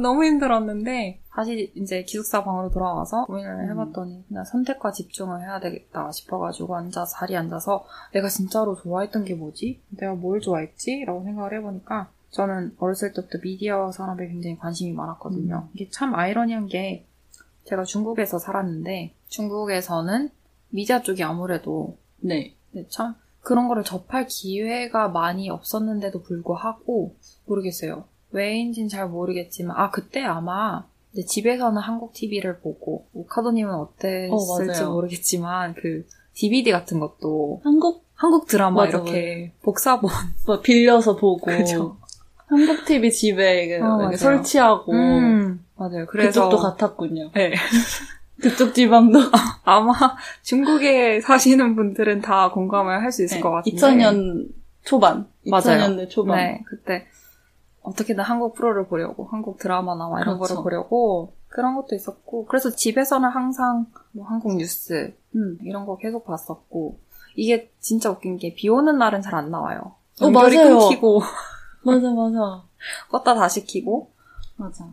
너무 0.00 0.24
힘들었는데 0.24 1.20
다시 1.34 1.72
이제 1.74 2.02
기숙사 2.04 2.44
방으로 2.44 2.70
돌아와서 2.70 3.24
고민을 3.24 3.50
음. 3.64 3.70
해봤더니 3.70 4.24
그냥 4.28 4.44
선택과 4.44 4.92
집중을 4.92 5.40
해야 5.40 5.58
되겠다 5.60 6.10
싶어가지고 6.12 6.76
앉아 6.76 7.04
자리에 7.06 7.36
앉아서 7.36 7.84
내가 8.12 8.28
진짜로 8.28 8.76
좋아했던 8.76 9.24
게 9.24 9.34
뭐지? 9.34 9.80
내가 9.90 10.14
뭘 10.14 10.40
좋아했지? 10.40 11.04
라고 11.06 11.24
생각을 11.24 11.54
해보니까 11.54 12.08
저는 12.30 12.76
어렸을 12.78 13.12
때부터 13.14 13.38
미디어 13.42 13.90
산업에 13.90 14.28
굉장히 14.28 14.58
관심이 14.58 14.92
많았거든요. 14.92 15.64
음. 15.66 15.70
이게 15.74 15.88
참 15.90 16.14
아이러니한 16.14 16.66
게 16.66 17.06
제가 17.68 17.84
중국에서 17.84 18.38
살았는데 18.38 19.14
중국에서는 19.28 20.30
미디어 20.70 21.02
쪽이 21.02 21.22
아무래도 21.22 21.98
네. 22.16 22.54
네, 22.72 22.86
참 22.88 23.14
그런 23.40 23.68
거를 23.68 23.84
접할 23.84 24.26
기회가 24.26 25.08
많이 25.08 25.48
없었는데도 25.50 26.22
불구하고 26.22 27.14
모르겠어요. 27.46 28.04
왜인지는 28.30 28.88
잘 28.88 29.08
모르겠지만 29.08 29.76
아 29.76 29.90
그때 29.90 30.22
아마 30.22 30.86
집에서는 31.26 31.80
한국 31.80 32.12
TV를 32.12 32.60
보고 32.60 33.06
뭐 33.12 33.26
카도님은 33.26 33.74
어땠을지 33.74 34.82
어. 34.82 34.90
모르겠지만 34.90 35.74
그 35.74 36.06
DVD 36.34 36.70
같은 36.70 37.00
것도 37.00 37.60
한국 37.64 38.06
한국 38.14 38.46
드라마 38.46 38.84
맞아, 38.84 38.98
이렇게 38.98 39.52
복사본. 39.62 40.10
뭐 40.46 40.60
빌려서 40.60 41.16
보고 41.16 41.46
그죠. 41.46 41.96
한국 42.46 42.84
TV 42.84 43.12
집에 43.12 43.80
어. 43.80 44.10
설치하고 44.16 44.92
음, 44.92 45.64
맞아요. 45.78 46.06
그래서 46.06 46.48
그쪽도 46.48 46.58
같았군요. 46.62 47.30
네. 47.34 47.54
그쪽 48.40 48.72
지방도 48.74 49.18
아마 49.64 49.92
중국에 50.42 51.20
사시는 51.20 51.74
분들은 51.74 52.20
다 52.22 52.50
공감을 52.50 53.02
할 53.02 53.10
수 53.12 53.24
있을 53.24 53.40
것 53.40 53.50
같은데. 53.50 53.76
2000년 53.76 54.48
초반, 54.84 55.26
맞아요. 55.46 55.62
2000년대 55.96 56.08
초반. 56.08 56.36
네, 56.36 56.62
그때 56.66 57.06
어떻게든 57.82 58.22
한국 58.22 58.54
프로를 58.54 58.86
보려고, 58.86 59.26
한국 59.30 59.58
드라마나 59.58 60.08
막 60.08 60.20
이런 60.20 60.36
그렇죠. 60.38 60.54
거를 60.56 60.62
보려고 60.62 61.32
그런 61.48 61.74
것도 61.74 61.94
있었고, 61.96 62.46
그래서 62.46 62.70
집에서는 62.70 63.28
항상 63.28 63.86
뭐 64.12 64.26
한국 64.26 64.56
뉴스 64.56 65.14
음. 65.34 65.58
이런 65.64 65.84
거 65.84 65.96
계속 65.96 66.24
봤었고, 66.24 66.98
이게 67.34 67.70
진짜 67.80 68.10
웃긴 68.10 68.36
게 68.38 68.54
비 68.54 68.68
오는 68.68 68.98
날은 68.98 69.20
잘 69.22 69.34
안 69.34 69.50
나와요. 69.50 69.94
어, 70.20 70.26
연결이 70.26 70.56
맞아요. 70.56 70.78
끊기고 70.78 71.22
맞아, 71.82 72.10
맞아. 72.10 72.62
껐다 73.10 73.34
다시 73.34 73.64
키고 73.64 74.10
맞아. 74.56 74.84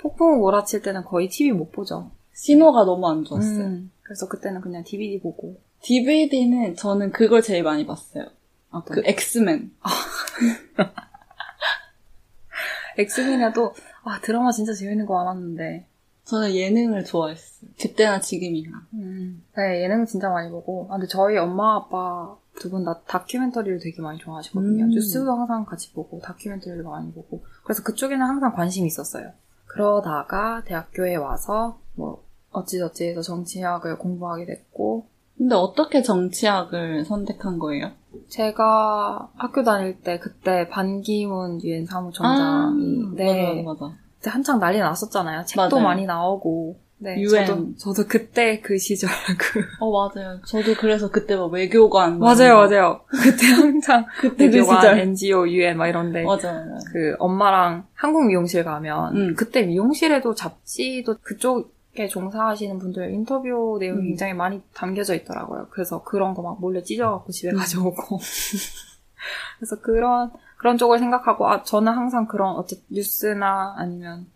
폭풍 0.00 0.38
몰아칠 0.38 0.82
때는 0.82 1.04
거의 1.04 1.28
TV 1.28 1.52
못 1.56 1.72
보죠. 1.72 2.10
신호가 2.34 2.84
너무 2.84 3.08
안 3.08 3.24
좋았어요. 3.24 3.64
음, 3.64 3.90
그래서 4.02 4.28
그때는 4.28 4.60
그냥 4.60 4.84
DVD 4.84 5.20
보고. 5.20 5.58
DVD는 5.82 6.74
저는 6.76 7.12
그걸 7.12 7.42
제일 7.42 7.62
많이 7.62 7.86
봤어요. 7.86 8.26
아, 8.70 8.82
그 8.84 9.02
엑스맨. 9.04 9.72
엑스맨이라도 12.98 13.74
아 14.04 14.20
드라마 14.22 14.50
진짜 14.52 14.72
재밌는 14.72 15.06
거 15.06 15.14
많았는데. 15.14 15.86
저는 16.24 16.54
예능을 16.56 17.04
좋아했어요. 17.04 17.70
그때나 17.80 18.20
지금이나. 18.20 18.84
음, 18.94 19.44
네 19.56 19.82
예능 19.84 20.04
진짜 20.06 20.28
많이 20.28 20.50
보고. 20.50 20.88
아, 20.90 20.94
근데 20.96 21.06
저희 21.06 21.36
엄마 21.36 21.76
아빠 21.76 22.36
두 22.58 22.68
분 22.70 22.84
다 22.84 23.00
다큐멘터리를 23.06 23.78
되게 23.80 24.00
많이 24.02 24.18
좋아하시거든요. 24.18 24.84
음. 24.86 24.90
뉴스도 24.90 25.30
항상 25.30 25.64
같이 25.66 25.92
보고 25.92 26.18
다큐멘터리를 26.20 26.82
많이 26.82 27.12
보고. 27.12 27.44
그래서 27.64 27.82
그쪽에는 27.84 28.24
항상 28.26 28.52
관심이 28.54 28.86
있었어요. 28.88 29.30
그러다가 29.76 30.62
대학교에 30.64 31.16
와서 31.16 31.78
뭐 31.94 32.24
어찌저찌 32.50 33.08
해서 33.08 33.20
정치학을 33.22 33.98
공부하게 33.98 34.46
됐고 34.46 35.06
근데 35.36 35.54
어떻게 35.54 36.02
정치학을 36.02 37.04
선택한 37.04 37.58
거예요? 37.58 37.90
제가 38.30 39.28
학교 39.36 39.62
다닐 39.62 40.00
때 40.00 40.18
그때 40.18 40.66
반기문 40.68 41.62
유엔 41.62 41.84
사무총장이 41.84 43.04
아, 43.04 43.14
네 43.14 43.62
맞아, 43.64 43.84
맞아. 43.86 43.96
그때 44.18 44.30
한창 44.30 44.58
난리 44.58 44.78
났었잖아요. 44.78 45.44
책도 45.44 45.76
맞아요. 45.76 45.84
많이 45.86 46.06
나오고. 46.06 46.78
네, 46.98 47.20
UN. 47.20 47.44
저도, 47.46 47.74
저도 47.76 48.08
그때 48.08 48.60
그 48.60 48.78
시절 48.78 49.10
그 49.38 49.60
어, 49.80 49.90
맞아요. 49.90 50.40
저도 50.46 50.74
그래서 50.80 51.10
그때 51.10 51.36
막 51.36 51.52
외교관. 51.52 52.18
맞아요, 52.18 52.56
맞아요. 52.56 53.00
그때 53.10 53.46
항상 53.52 54.06
그때 54.20 54.48
그 54.48 54.56
외교관, 54.56 54.80
시절. 54.80 54.98
NGO, 55.00 55.48
UN 55.48 55.76
막 55.76 55.88
이런데 55.88 56.24
맞아요. 56.24 56.78
그 56.92 57.14
엄마랑 57.18 57.86
한국 57.94 58.26
미용실 58.26 58.64
가면 58.64 59.16
음. 59.16 59.34
그때 59.36 59.62
미용실에도 59.62 60.34
잡지도 60.34 61.16
그쪽에 61.20 62.08
종사하시는 62.08 62.78
분들 62.78 63.12
인터뷰 63.12 63.76
내용이 63.78 64.00
음. 64.00 64.04
굉장히 64.08 64.32
많이 64.32 64.62
담겨져 64.72 65.14
있더라고요. 65.14 65.66
그래서 65.70 66.02
그런 66.02 66.32
거 66.32 66.40
막 66.42 66.58
몰래 66.60 66.82
찢어갖고 66.82 67.30
집에 67.30 67.50
음. 67.50 67.56
가져오고 67.58 68.18
그래서 69.58 69.76
그런 69.82 70.30
그런 70.58 70.78
쪽을 70.78 70.98
생각하고 70.98 71.48
아 71.48 71.62
저는 71.62 71.92
항상 71.92 72.26
그런 72.26 72.56
어쨌든 72.56 72.84
뉴스나 72.90 73.74
아니면 73.76 74.26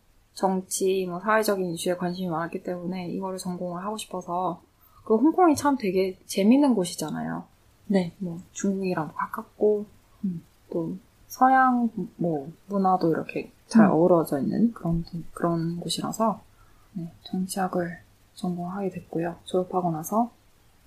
정치, 0.40 1.04
뭐 1.06 1.20
사회적인 1.20 1.74
이슈에 1.74 1.96
관심이 1.96 2.30
많았기 2.30 2.62
때문에 2.62 3.08
이거를 3.10 3.36
전공을 3.36 3.84
하고 3.84 3.98
싶어서 3.98 4.62
그 5.04 5.14
홍콩이 5.14 5.54
참 5.54 5.76
되게 5.76 6.18
재밌는 6.24 6.74
곳이잖아요. 6.74 7.44
네. 7.88 8.14
뭐 8.18 8.38
중국이랑 8.52 9.12
가깝고 9.14 9.84
음. 10.24 10.42
또 10.72 10.96
서양 11.26 11.90
뭐 12.16 12.50
문화도 12.68 13.10
이렇게 13.10 13.52
잘 13.66 13.84
음. 13.84 13.90
어우러져 13.90 14.40
있는 14.40 14.72
그런 14.72 15.04
그런 15.34 15.78
곳이라서 15.78 16.40
네, 16.94 17.12
정치학을 17.24 17.98
전공하게 18.32 18.88
됐고요. 18.88 19.36
졸업하고 19.44 19.90
나서 19.90 20.30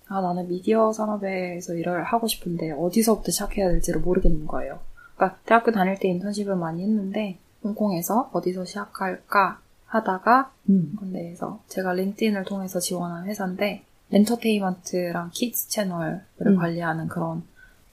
아 0.07 0.19
나는 0.19 0.47
미디어 0.47 0.91
산업에서 0.91 1.75
일을 1.75 2.03
하고 2.05 2.25
싶은데 2.25 2.71
어디서부터 2.71 3.31
시작해야 3.31 3.69
될지를 3.69 4.01
모르겠는 4.01 4.47
거예요. 4.47 4.79
그러니까 5.15 5.39
대학교 5.45 5.71
다닐 5.71 5.99
때 5.99 6.07
인턴십을 6.07 6.55
많이 6.55 6.81
했는데 6.81 7.37
홍콩에서 7.63 8.29
어디서 8.33 8.65
시작할까 8.65 9.59
하다가 9.85 10.51
음. 10.69 10.95
건대에서 10.99 11.59
제가 11.67 11.93
링크드인을 11.93 12.45
통해서 12.45 12.79
지원한 12.79 13.25
회사인데 13.25 13.83
엔터테인먼트랑 14.11 15.31
kids 15.33 15.69
채널을 15.69 16.21
음. 16.45 16.57
관리하는 16.57 17.07
그런 17.07 17.43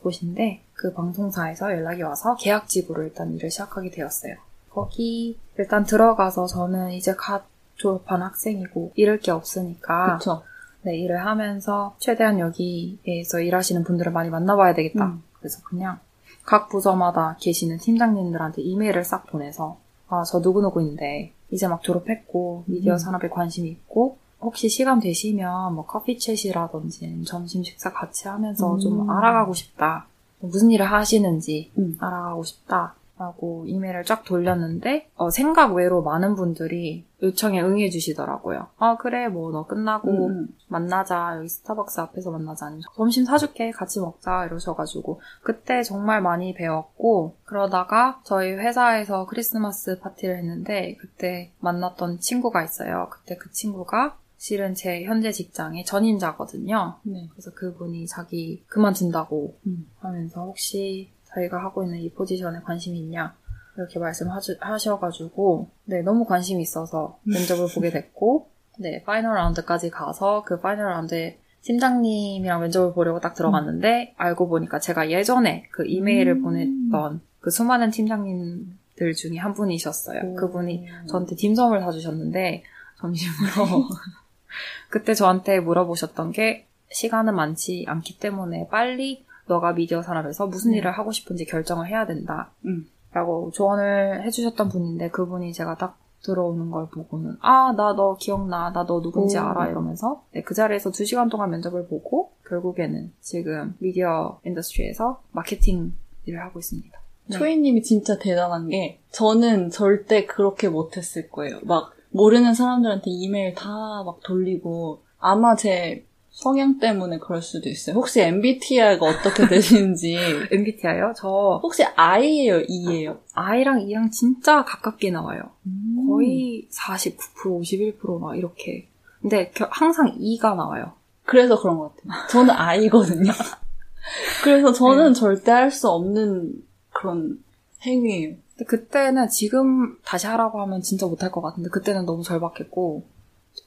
곳인데 0.03 0.63
그 0.75 0.93
방송사에서 0.95 1.73
연락이 1.73 2.03
와서 2.03 2.37
계약직으로 2.37 3.03
일단 3.03 3.33
일을 3.35 3.51
시작하게 3.51 3.91
되었어요. 3.91 4.35
거기 4.71 5.39
일단 5.59 5.85
들어가서 5.85 6.47
저는 6.47 6.93
이제 6.93 7.15
갓 7.15 7.45
졸업한 7.75 8.23
학생이고 8.23 8.93
잃을 8.95 9.19
게 9.19 9.31
없으니까 9.31 10.19
그쵸. 10.19 10.43
네, 10.83 10.97
일을 10.97 11.25
하면서 11.27 11.95
최대한 11.99 12.39
여기에서 12.39 13.41
일하시는 13.41 13.85
분들을 13.85 14.13
많이 14.13 14.31
만나봐야 14.31 14.75
되겠다. 14.75 15.07
음. 15.07 15.23
그래서 15.39 15.61
그냥 15.65 15.99
각 16.45 16.69
부서마다 16.69 17.37
계시는 17.41 17.79
팀장님들한테 17.79 18.63
이메일을 18.63 19.05
싹 19.05 19.27
보내서 19.27 19.79
아, 20.09 20.25
저 20.25 20.41
누구누구인데 20.41 21.33
이제 21.51 21.69
막 21.69 21.83
졸업했고 21.83 22.65
미디어 22.67 22.95
음. 22.95 22.99
산업에 22.99 23.29
관심이 23.29 23.69
있고 23.69 24.19
혹시 24.41 24.69
시간 24.69 25.01
되시면 25.01 25.75
뭐 25.75 25.85
coffee 25.87 26.17
chat이라든지 26.17 27.27
점심 27.27 27.63
식사 27.63 27.93
같이 27.93 28.27
하면서 28.27 28.79
좀 28.79 29.03
음. 29.03 29.11
알아가고 29.11 29.55
싶다. 29.55 30.07
무슨 30.41 30.71
일을 30.71 30.91
하시는지 30.91 31.71
음. 31.79 31.97
알아가고 32.01 32.43
싶다. 32.45 32.95
라고 33.21 33.67
이메일을 33.67 34.05
쫙 34.05 34.25
돌렸는데 34.25 35.11
어, 35.15 35.29
생각 35.29 35.75
외로 35.75 36.03
많은 36.03 36.37
분들이 36.37 37.05
요청에 37.23 37.61
응해 37.61 37.91
주시더라고요. 37.91 38.69
아 38.79 38.97
그래 38.97 39.29
뭐 39.29 39.53
너 39.53 39.67
끝나고 39.67 40.27
음, 40.29 40.31
음. 40.31 40.49
만나자 40.69 41.35
여기 41.37 41.49
스타벅스 41.49 42.01
앞에서 42.01 42.31
만나자 42.31 42.67
아니면 42.67 42.83
점심 42.97 43.27
사줄게 43.27 43.73
같이 43.73 44.01
먹자 44.01 44.47
이러셔가지고 44.47 45.21
그때 45.43 45.83
정말 45.83 46.23
많이 46.23 46.55
배웠고 46.55 47.37
그러다가 47.45 48.23
저희 48.25 48.53
회사에서 48.53 49.27
크리스마스 49.27 49.99
파티를 49.99 50.39
했는데 50.39 50.97
그때 50.99 51.53
만났던 51.59 52.21
친구가 52.21 52.65
있어요. 52.65 53.09
그때 53.11 53.37
그 53.37 53.51
친구가 53.53 54.17
실은 54.39 54.75
제 54.75 55.05
현재 55.05 55.31
직장의 55.31 55.85
전임자거든요. 55.85 56.95
네. 57.03 57.29
그래서 57.33 57.51
그분이 57.51 58.07
자기 58.07 58.65
그만둔다고 58.69 59.59
음. 59.67 59.91
하면서 59.99 60.45
혹시 60.45 61.11
자기가 61.35 61.63
하고 61.63 61.83
있는 61.83 61.99
이 61.99 62.11
포지션에 62.11 62.61
관심이 62.65 62.99
있냐 62.99 63.35
이렇게 63.77 63.99
말씀하셔가지고 63.99 65.69
네 65.85 66.03
너무 66.03 66.25
관심이 66.25 66.63
있어서 66.63 67.19
면접을 67.25 67.69
보게 67.75 67.91
됐고 67.91 68.49
네 68.79 69.03
final 69.05 69.35
round까지 69.35 69.91
가서 69.91 70.43
그 70.45 70.61
final 70.61 70.87
round에 70.87 71.39
팀장님이랑 71.63 72.61
면접을 72.61 72.95
보려고 72.95 73.21
딱 73.21 73.35
들어갔는데 73.35 74.15
알고 74.17 74.49
보니까 74.49 74.79
제가 74.79 75.11
예전에 75.11 75.69
그 75.71 75.87
이메일을 75.87 76.35
음. 76.35 76.43
보냈던 76.43 77.21
그 77.41 77.51
수많은 77.51 77.91
팀장님들 77.91 79.15
중에 79.15 79.37
한 79.37 79.53
분이셨어요. 79.53 80.23
오. 80.25 80.35
그분이 80.37 80.87
저한테 81.09 81.37
딤섬을 81.37 81.81
사주셨는데 81.81 82.65
점심으로 82.99 83.89
그때 84.89 85.15
저한테 85.15 85.61
물어보셨던 85.61 86.33
게 86.33 86.67
시간은 86.91 87.35
많지 87.35 87.85
않기 87.89 88.19
때문에 88.19 88.69
빨리 88.71 89.25
너가 89.51 89.73
미디어 89.73 90.01
산업에서 90.01 90.47
무슨 90.47 90.71
음. 90.71 90.75
일을 90.77 90.93
하고 90.93 91.11
싶은지 91.13 91.45
결정을 91.45 91.89
해야 91.89 92.07
된다. 92.07 92.53
음. 92.65 92.87
라고 93.13 93.51
조언을 93.53 94.23
해주셨던 94.25 94.69
분인데 94.69 95.11
그분이 95.11 95.53
제가 95.53 95.77
딱 95.77 95.99
들어오는 96.23 96.71
걸 96.71 96.87
보고는 96.91 97.37
아, 97.41 97.73
나 97.77 97.95
너 97.95 98.15
기억나. 98.15 98.71
나 98.73 98.85
너 98.85 99.01
누군지 99.03 99.37
오. 99.39 99.41
알아. 99.43 99.69
이러면서 99.69 100.23
네, 100.33 100.43
그 100.43 100.55
자리에서 100.55 100.91
두 100.93 101.05
시간 101.05 101.29
동안 101.29 101.51
면접을 101.51 101.89
보고 101.89 102.31
결국에는 102.49 103.13
지금 103.21 103.75
미디어 103.81 104.39
industry에서 104.45 105.23
마케팅 105.33 105.93
일을 106.27 106.41
하고 106.41 106.59
있습니다. 106.61 107.01
네. 107.31 107.37
초이님이 107.39 107.83
진짜 107.83 108.19
대단한 108.19 108.69
게 108.69 109.01
저는 109.11 109.71
절대 109.71 110.27
그렇게 110.27 110.69
못했을 110.69 111.29
거예요. 111.31 111.59
막 111.65 111.93
모르는 112.11 112.55
사람들한테 112.55 113.05
이메일 113.11 113.55
다 113.55 113.69
막 114.05 114.21
돌리고 114.23 115.03
아마 115.19 115.57
제 115.57 116.05
성향 116.31 116.79
때문에 116.79 117.19
그럴 117.19 117.43
수도 117.43 117.69
있어요. 117.69 117.97
혹시 117.97 118.21
MBTI가 118.21 119.05
어떻게 119.05 119.47
되시는지 119.49 120.17
MBTI요? 120.51 121.13
저 121.17 121.61
혹시 121.63 121.83
I예요, 121.85 122.63
E예요? 122.69 123.19
I랑 123.35 123.83
E랑 123.83 124.11
진짜 124.11 124.65
가깝게 124.65 125.11
나와요. 125.11 125.43
음. 125.67 126.07
거의 126.09 126.69
49%, 126.73 127.17
51%막 127.45 128.37
이렇게. 128.39 128.89
근데 129.21 129.51
겨- 129.51 129.69
항상 129.71 130.17
E가 130.19 130.55
나와요. 130.55 130.93
그래서 131.25 131.61
그런 131.61 131.79
것 131.79 131.95
같아요. 131.97 132.27
저는 132.31 132.51
I거든요. 132.55 133.33
그래서 134.43 134.73
저는 134.73 135.13
네. 135.13 135.21
절대 135.21 135.51
할 135.53 135.71
수 135.71 135.89
없는 135.89 136.55
그런 136.93 137.43
행위예요. 137.83 138.37
근데 138.57 138.65
그때는 138.67 139.29
지금 139.29 139.97
다시 140.05 140.27
하라고 140.27 140.61
하면 140.63 140.81
진짜 140.83 141.07
못할 141.07 141.31
것 141.31 141.41
같은데 141.43 141.69
그때는 141.71 142.07
너무 142.07 142.23
절박했고 142.23 143.05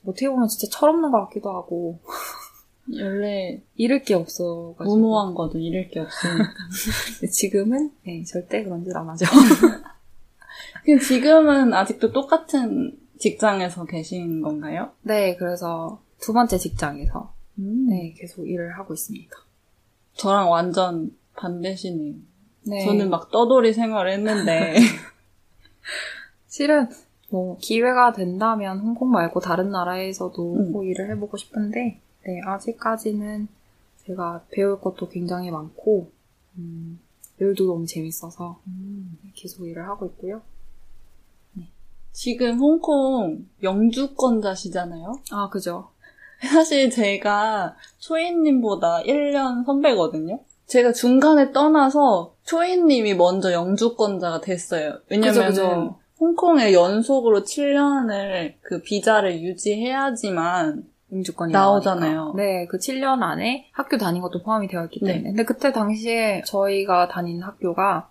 어떻게 0.08 0.28
보면 0.30 0.47
진짜 0.47 0.67
철없는 0.78 1.12
것 1.12 1.26
같기도 1.26 1.49
하고 1.52 1.99
원래 2.91 3.62
잃을 3.76 4.04
게 4.04 4.13
없어가지고. 4.13 4.96
무모한 4.96 5.34
거도 5.34 5.58
잃을 5.58 5.89
게 5.89 6.00
없으니까. 6.00 6.54
지금은 7.32 7.91
네, 8.06 8.24
절대 8.24 8.63
그런 8.63 8.84
짓안 8.84 9.08
하죠. 9.10 9.26
지금은 11.02 11.74
아직도 11.74 12.12
똑같은 12.12 12.98
직장에서 13.17 13.86
계신 13.86 14.41
건가요? 14.41 14.91
네, 15.02 15.36
그래서 15.38 16.02
두 16.19 16.34
번째 16.34 16.58
직장에서 16.58 17.34
음. 17.60 17.88
네, 17.88 18.13
계속 18.17 18.48
일을 18.48 18.78
하고 18.78 18.93
있습니다. 18.93 19.36
저랑 20.15 20.52
완전 20.52 21.15
반대시네요. 21.36 22.15
네. 22.65 22.86
저는 22.86 23.10
막 23.10 23.32
떠돌이 23.32 23.74
생활을 23.74 24.12
했는데 24.12 24.76
실은 26.48 26.89
뭐 27.30 27.58
기회가 27.60 28.13
된다면 28.13 28.80
홍콩 28.80 29.10
말고 29.12 29.39
다른 29.39 29.72
나라에서도 29.72 30.56
음. 30.56 30.72
뭐 30.72 30.84
일을 30.84 31.10
해보고 31.12 31.38
싶은데 31.38 32.00
네, 32.25 32.41
아직까지는 32.45 33.47
제가 34.05 34.45
배울 34.49 34.79
것도 34.79 35.09
굉장히 35.09 35.51
많고 35.51 36.12
음, 36.57 36.99
일도 37.39 37.65
너무 37.67 37.86
재밌어서 37.86 38.59
계속 39.33 39.67
일을 39.67 39.88
하고 39.88 40.05
있고요. 40.07 40.41
지금 42.13 42.59
홍콩 42.59 43.45
영주권자시잖아요. 43.63 45.19
아, 45.31 45.49
그죠. 45.49 45.89
사실 46.41 46.89
제가 46.89 47.75
초이님보다 47.97 49.01
1년 49.03 49.65
선배거든요. 49.65 50.39
제가 50.67 50.93
중간에 50.93 51.51
떠나서 51.51 52.36
초이님이 52.43 53.15
먼저 53.15 53.51
영주권자가 53.51 54.41
됐어요. 54.41 54.99
왜냐면 55.09 55.33
그죠, 55.33 55.47
그죠. 55.47 55.99
홍콩에 56.19 56.73
연속으로 56.73 57.41
7년을 57.43 58.55
그 58.62 58.81
비자를 58.81 59.41
유지해야지만 59.41 60.86
영주권이 61.13 61.54
나오잖아요. 61.54 62.15
나오니까. 62.15 62.43
네, 62.43 62.65
그 62.67 62.78
7년 62.78 63.21
안에 63.21 63.69
학교 63.71 63.97
다닌 63.97 64.21
것도 64.21 64.41
포함이 64.43 64.67
되어 64.67 64.86
있기 64.86 64.99
네. 65.02 65.13
때문에. 65.13 65.30
근데 65.30 65.43
그때 65.45 65.71
당시에 65.71 66.41
저희가 66.45 67.08
다닌 67.08 67.41
학교가 67.41 68.10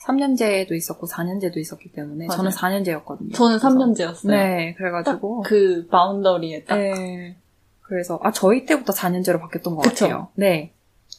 3년제도 0.00 0.72
있었고 0.72 1.06
4년제도 1.06 1.56
있었기 1.58 1.92
때문에 1.92 2.26
맞아요. 2.26 2.36
저는 2.36 2.50
4년제였거든요. 2.50 3.34
저는 3.34 3.58
3년제였어요. 3.58 4.28
네, 4.30 4.74
그래가지고 4.74 5.42
그 5.42 5.86
바운더리에 5.90 6.64
딱. 6.64 6.76
네. 6.76 7.36
그래서, 7.82 8.20
아, 8.22 8.30
저희 8.32 8.66
때부터 8.66 8.92
4년제로 8.92 9.40
바뀌었던 9.40 9.74
것 9.74 9.82
그쵸. 9.82 10.04
같아요. 10.06 10.28
네. 10.34 10.72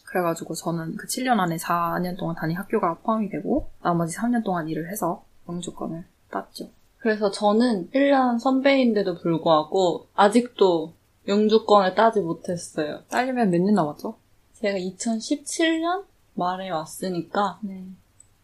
그래가지고 0.05 0.53
저는 0.53 0.95
그 0.97 1.07
7년 1.07 1.39
안에 1.39 1.57
4년 1.57 2.17
동안 2.17 2.35
다닌 2.35 2.57
학교가 2.57 2.99
포함이 3.03 3.29
되고, 3.29 3.69
나머지 3.81 4.15
3년 4.15 4.43
동안 4.43 4.67
일을 4.67 4.89
해서 4.91 5.23
영주권을 5.47 6.03
땄죠. 6.31 6.69
그래서 6.99 7.31
저는 7.31 7.89
1년 7.91 8.39
선배인데도 8.39 9.15
불구하고 9.15 10.07
아직도 10.15 10.93
영주권을 11.27 11.95
따지 11.95 12.19
못했어요. 12.21 13.01
딸리면 13.09 13.49
몇 13.51 13.61
년 13.61 13.73
남았죠? 13.75 14.15
제가 14.53 14.77
2017년 14.77 16.03
말에 16.33 16.69
왔으니까 16.69 17.59
네. 17.61 17.83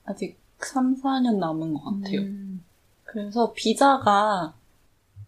아직 0.05 0.37
3, 0.59 0.95
4년 1.01 1.37
남은 1.37 1.73
것 1.73 1.83
같아요. 1.83 2.21
음, 2.21 2.63
그래서 3.03 3.53
비자가 3.53 4.53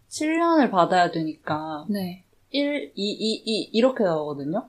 7년을 0.10 0.72
받아야 0.72 1.12
되니까 1.12 1.86
네. 1.90 2.24
1, 2.52 2.94
2, 2.96 3.12
2, 3.12 3.44
2 3.46 3.70
이렇게 3.74 4.04
나오거든요. 4.04 4.68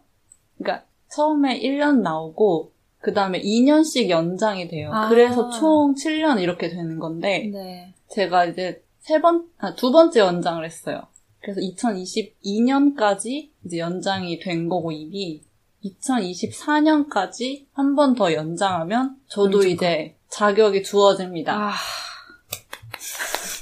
그러니까 0.59 0.85
처음에 1.11 1.61
1년 1.61 2.01
나오고 2.03 2.73
그 3.01 3.15
다음에 3.15 3.41
2년씩 3.41 4.09
연장이 4.11 4.67
돼요. 4.69 4.91
아. 4.93 5.09
그래서 5.09 5.51
총 5.51 5.95
7년 5.95 6.41
이렇게 6.43 6.69
되는 6.69 6.99
건데 6.99 7.51
네. 7.53 7.95
제가 8.09 8.47
이제 8.47 8.83
세 9.01 9.21
번, 9.21 9.49
아, 9.59 9.75
두 9.75 9.91
번째 9.93 10.21
연장을 10.21 10.65
했어요. 10.65 11.03
그래서 11.49 11.63
2022년까지 11.63 13.49
이제 13.65 13.79
연장이 13.79 14.39
된 14.39 14.69
거고 14.69 14.93
이미 14.93 15.41
2024년까지 15.83 17.65
한 17.73 17.95
번 17.95 18.15
더 18.15 18.35
연장하면 18.35 19.17
저도 19.29 19.53
영주권. 19.65 19.71
이제 19.71 20.15
자격이 20.29 20.83
주어집니다. 20.83 21.55
아. 21.55 21.73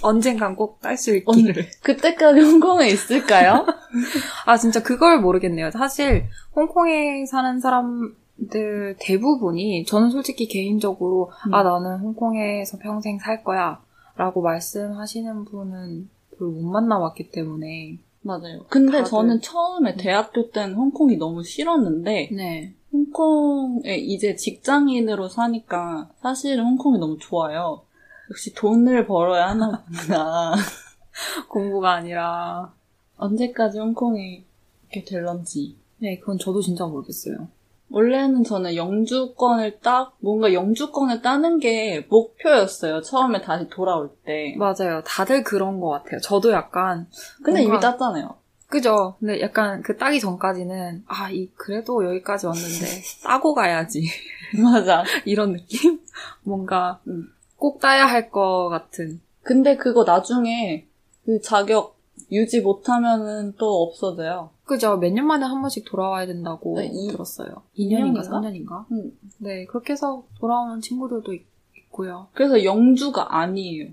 언젠간 0.02 0.56
꼭 0.56 0.80
딸 0.80 0.96
수 0.96 1.14
있기를. 1.16 1.68
그때까지 1.82 2.40
홍콩에 2.40 2.88
있을까요? 2.88 3.64
아, 4.46 4.56
진짜 4.56 4.82
그걸 4.82 5.20
모르겠네요. 5.20 5.70
사실, 5.70 6.26
홍콩에 6.56 7.24
사는 7.26 7.60
사람들 7.60 8.96
대부분이, 8.98 9.84
저는 9.84 10.10
솔직히 10.10 10.48
개인적으로, 10.48 11.30
음. 11.46 11.54
아, 11.54 11.62
나는 11.62 11.98
홍콩에서 12.00 12.78
평생 12.78 13.18
살 13.20 13.44
거야. 13.44 13.80
라고 14.16 14.42
말씀하시는 14.42 15.44
분은 15.44 16.08
별로 16.38 16.50
못 16.52 16.62
만나봤기 16.62 17.30
때문에. 17.30 17.98
맞아요. 18.22 18.64
근데 18.68 18.98
다들- 18.98 19.04
저는 19.10 19.40
처음에 19.40 19.96
대학교 19.96 20.50
때는 20.50 20.74
홍콩이 20.74 21.16
너무 21.16 21.42
싫었는데 21.44 22.30
네. 22.32 22.74
홍콩에 22.92 23.96
이제 23.96 24.34
직장인으로 24.36 25.28
사니까 25.28 26.10
사실은 26.20 26.64
홍콩이 26.64 26.98
너무 26.98 27.18
좋아요. 27.18 27.82
역시 28.30 28.52
돈을 28.54 29.06
벌어야 29.06 29.48
하나구나. 29.50 30.54
공부가 31.48 31.92
아니라. 31.92 32.74
언제까지 33.16 33.78
홍콩에 33.78 34.44
이렇게 34.90 35.04
될런지. 35.04 35.76
네, 35.98 36.18
그건 36.18 36.38
저도 36.38 36.60
진짜 36.60 36.84
모르겠어요. 36.84 37.48
원래는 37.90 38.44
저는 38.44 38.74
영주권을 38.76 39.78
딱, 39.80 40.16
뭔가 40.20 40.52
영주권을 40.52 41.22
따는 41.22 41.58
게 41.60 42.06
목표였어요. 42.08 43.00
처음에 43.02 43.40
다시 43.42 43.68
돌아올 43.68 44.10
때. 44.24 44.54
맞아요. 44.58 45.02
다들 45.04 45.44
그런 45.44 45.80
것 45.80 45.90
같아요. 45.90 46.20
저도 46.20 46.50
약간, 46.52 47.06
근데 47.42 47.62
이미 47.62 47.78
땄잖아요. 47.80 48.34
그죠? 48.68 49.14
근데 49.20 49.40
약간 49.40 49.82
그 49.82 49.96
따기 49.96 50.18
전까지는, 50.18 51.04
아, 51.06 51.30
이, 51.30 51.48
그래도 51.54 52.04
여기까지 52.04 52.46
왔는데, 52.46 52.86
따고 53.22 53.54
가야지. 53.54 54.08
맞아. 54.60 55.04
이런 55.24 55.52
느낌? 55.52 56.00
뭔가 56.42 57.00
음. 57.06 57.32
꼭 57.56 57.80
따야 57.80 58.06
할 58.06 58.30
것 58.30 58.68
같은. 58.68 59.20
근데 59.42 59.76
그거 59.76 60.02
나중에 60.04 60.86
그 61.24 61.40
자격 61.40 61.96
유지 62.32 62.60
못하면은 62.60 63.54
또 63.56 63.82
없어져요. 63.84 64.50
그죠? 64.66 64.96
몇 64.98 65.10
년 65.12 65.26
만에 65.26 65.44
한 65.44 65.60
번씩 65.60 65.84
돌아와야 65.86 66.26
된다고 66.26 66.76
네, 66.78 66.90
이- 66.92 67.08
들었어요. 67.10 67.62
2년인가? 67.78 68.20
2년인가 68.20 68.28
3년인가? 68.28 68.84
음. 68.92 69.12
네, 69.38 69.64
그렇게 69.66 69.92
해서 69.92 70.24
돌아오는 70.40 70.80
친구들도 70.80 71.32
있, 71.34 71.46
고요 71.90 72.28
그래서 72.34 72.62
영주가 72.64 73.38
아니에요. 73.38 73.90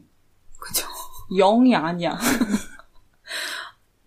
그죠? 0.60 0.88
영이 1.38 1.76
아니야. 1.76 2.18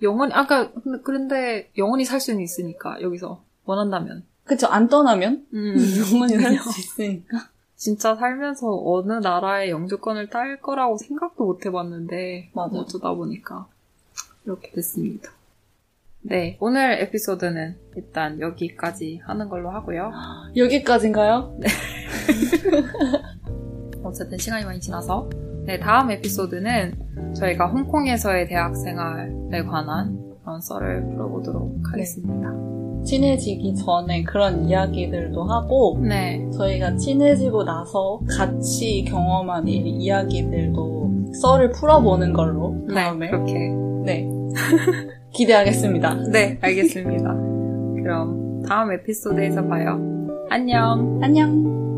영원히, 0.03 0.33
아까, 0.35 0.71
근데, 0.73 1.01
그런데 1.03 1.71
영원히 1.79 2.05
살 2.05 2.21
수는 2.21 2.41
있으니까, 2.41 3.01
여기서. 3.01 3.43
원한다면. 3.65 4.25
그쵸, 4.45 4.67
안 4.69 4.89
떠나면? 4.89 5.47
음, 5.55 5.77
영원히 6.13 6.35
살 6.37 6.59
수 6.59 6.81
있으니까. 6.81 7.49
진짜 7.77 8.15
살면서 8.15 8.83
어느 8.85 9.13
나라의 9.13 9.71
영주권을 9.71 10.31
딸 10.31 10.61
거라고 10.61 10.99
생각도 10.99 11.45
못 11.45 11.65
해봤는데, 11.67 12.51
맞아. 12.55 12.77
어쩌다 12.79 13.13
보니까 13.15 13.67
이렇게 14.45 14.71
됐습니다. 14.73 15.31
네, 16.29 16.57
오늘 16.61 17.01
에피소드는 17.03 17.77
일단 17.95 18.41
여기까지 18.41 19.21
하는 19.25 19.49
걸로 19.49 19.71
하고요. 19.71 20.11
여기까지인가요? 20.57 21.57
어쨌든 24.03 24.37
시간이 24.37 24.65
많이 24.65 24.81
지나서 24.81 25.31
네, 25.67 25.79
다음 25.79 26.11
에피소드는 26.11 27.35
저희가 27.37 27.69
홍콩에서의 27.69 28.49
대학 28.49 28.77
생활에 28.77 29.62
관한 29.69 30.19
그런 30.43 30.61
썰을 30.61 31.11
풀어보도록 31.11 31.93
하겠습니다. 31.93 32.53
친해지기 33.05 33.77
전에 33.77 34.25
그런 34.25 34.65
이야기들도 34.65 35.45
하고, 35.45 36.01
네, 36.03 36.45
저희가 36.51 36.97
친해지고 36.97 37.62
나서 37.62 38.21
같이 38.29 39.05
경험한 39.07 39.69
이 39.69 39.77
이야기들도 39.77 41.35
썰을 41.41 41.71
풀어보는 41.71 42.33
걸로 42.33 42.85
네, 42.89 42.95
다음에 42.95 43.31
그렇게. 43.31 43.53
네 44.05 44.29
기대하겠습니다. 45.33 46.15
네, 46.33 46.59
알겠습니다. 46.61 47.33
그럼 48.03 48.62
다음 48.69 48.93
에피소드에서 48.93 49.67
봐요. 49.67 50.01
안녕! 50.51 51.21
안녕. 51.23 51.96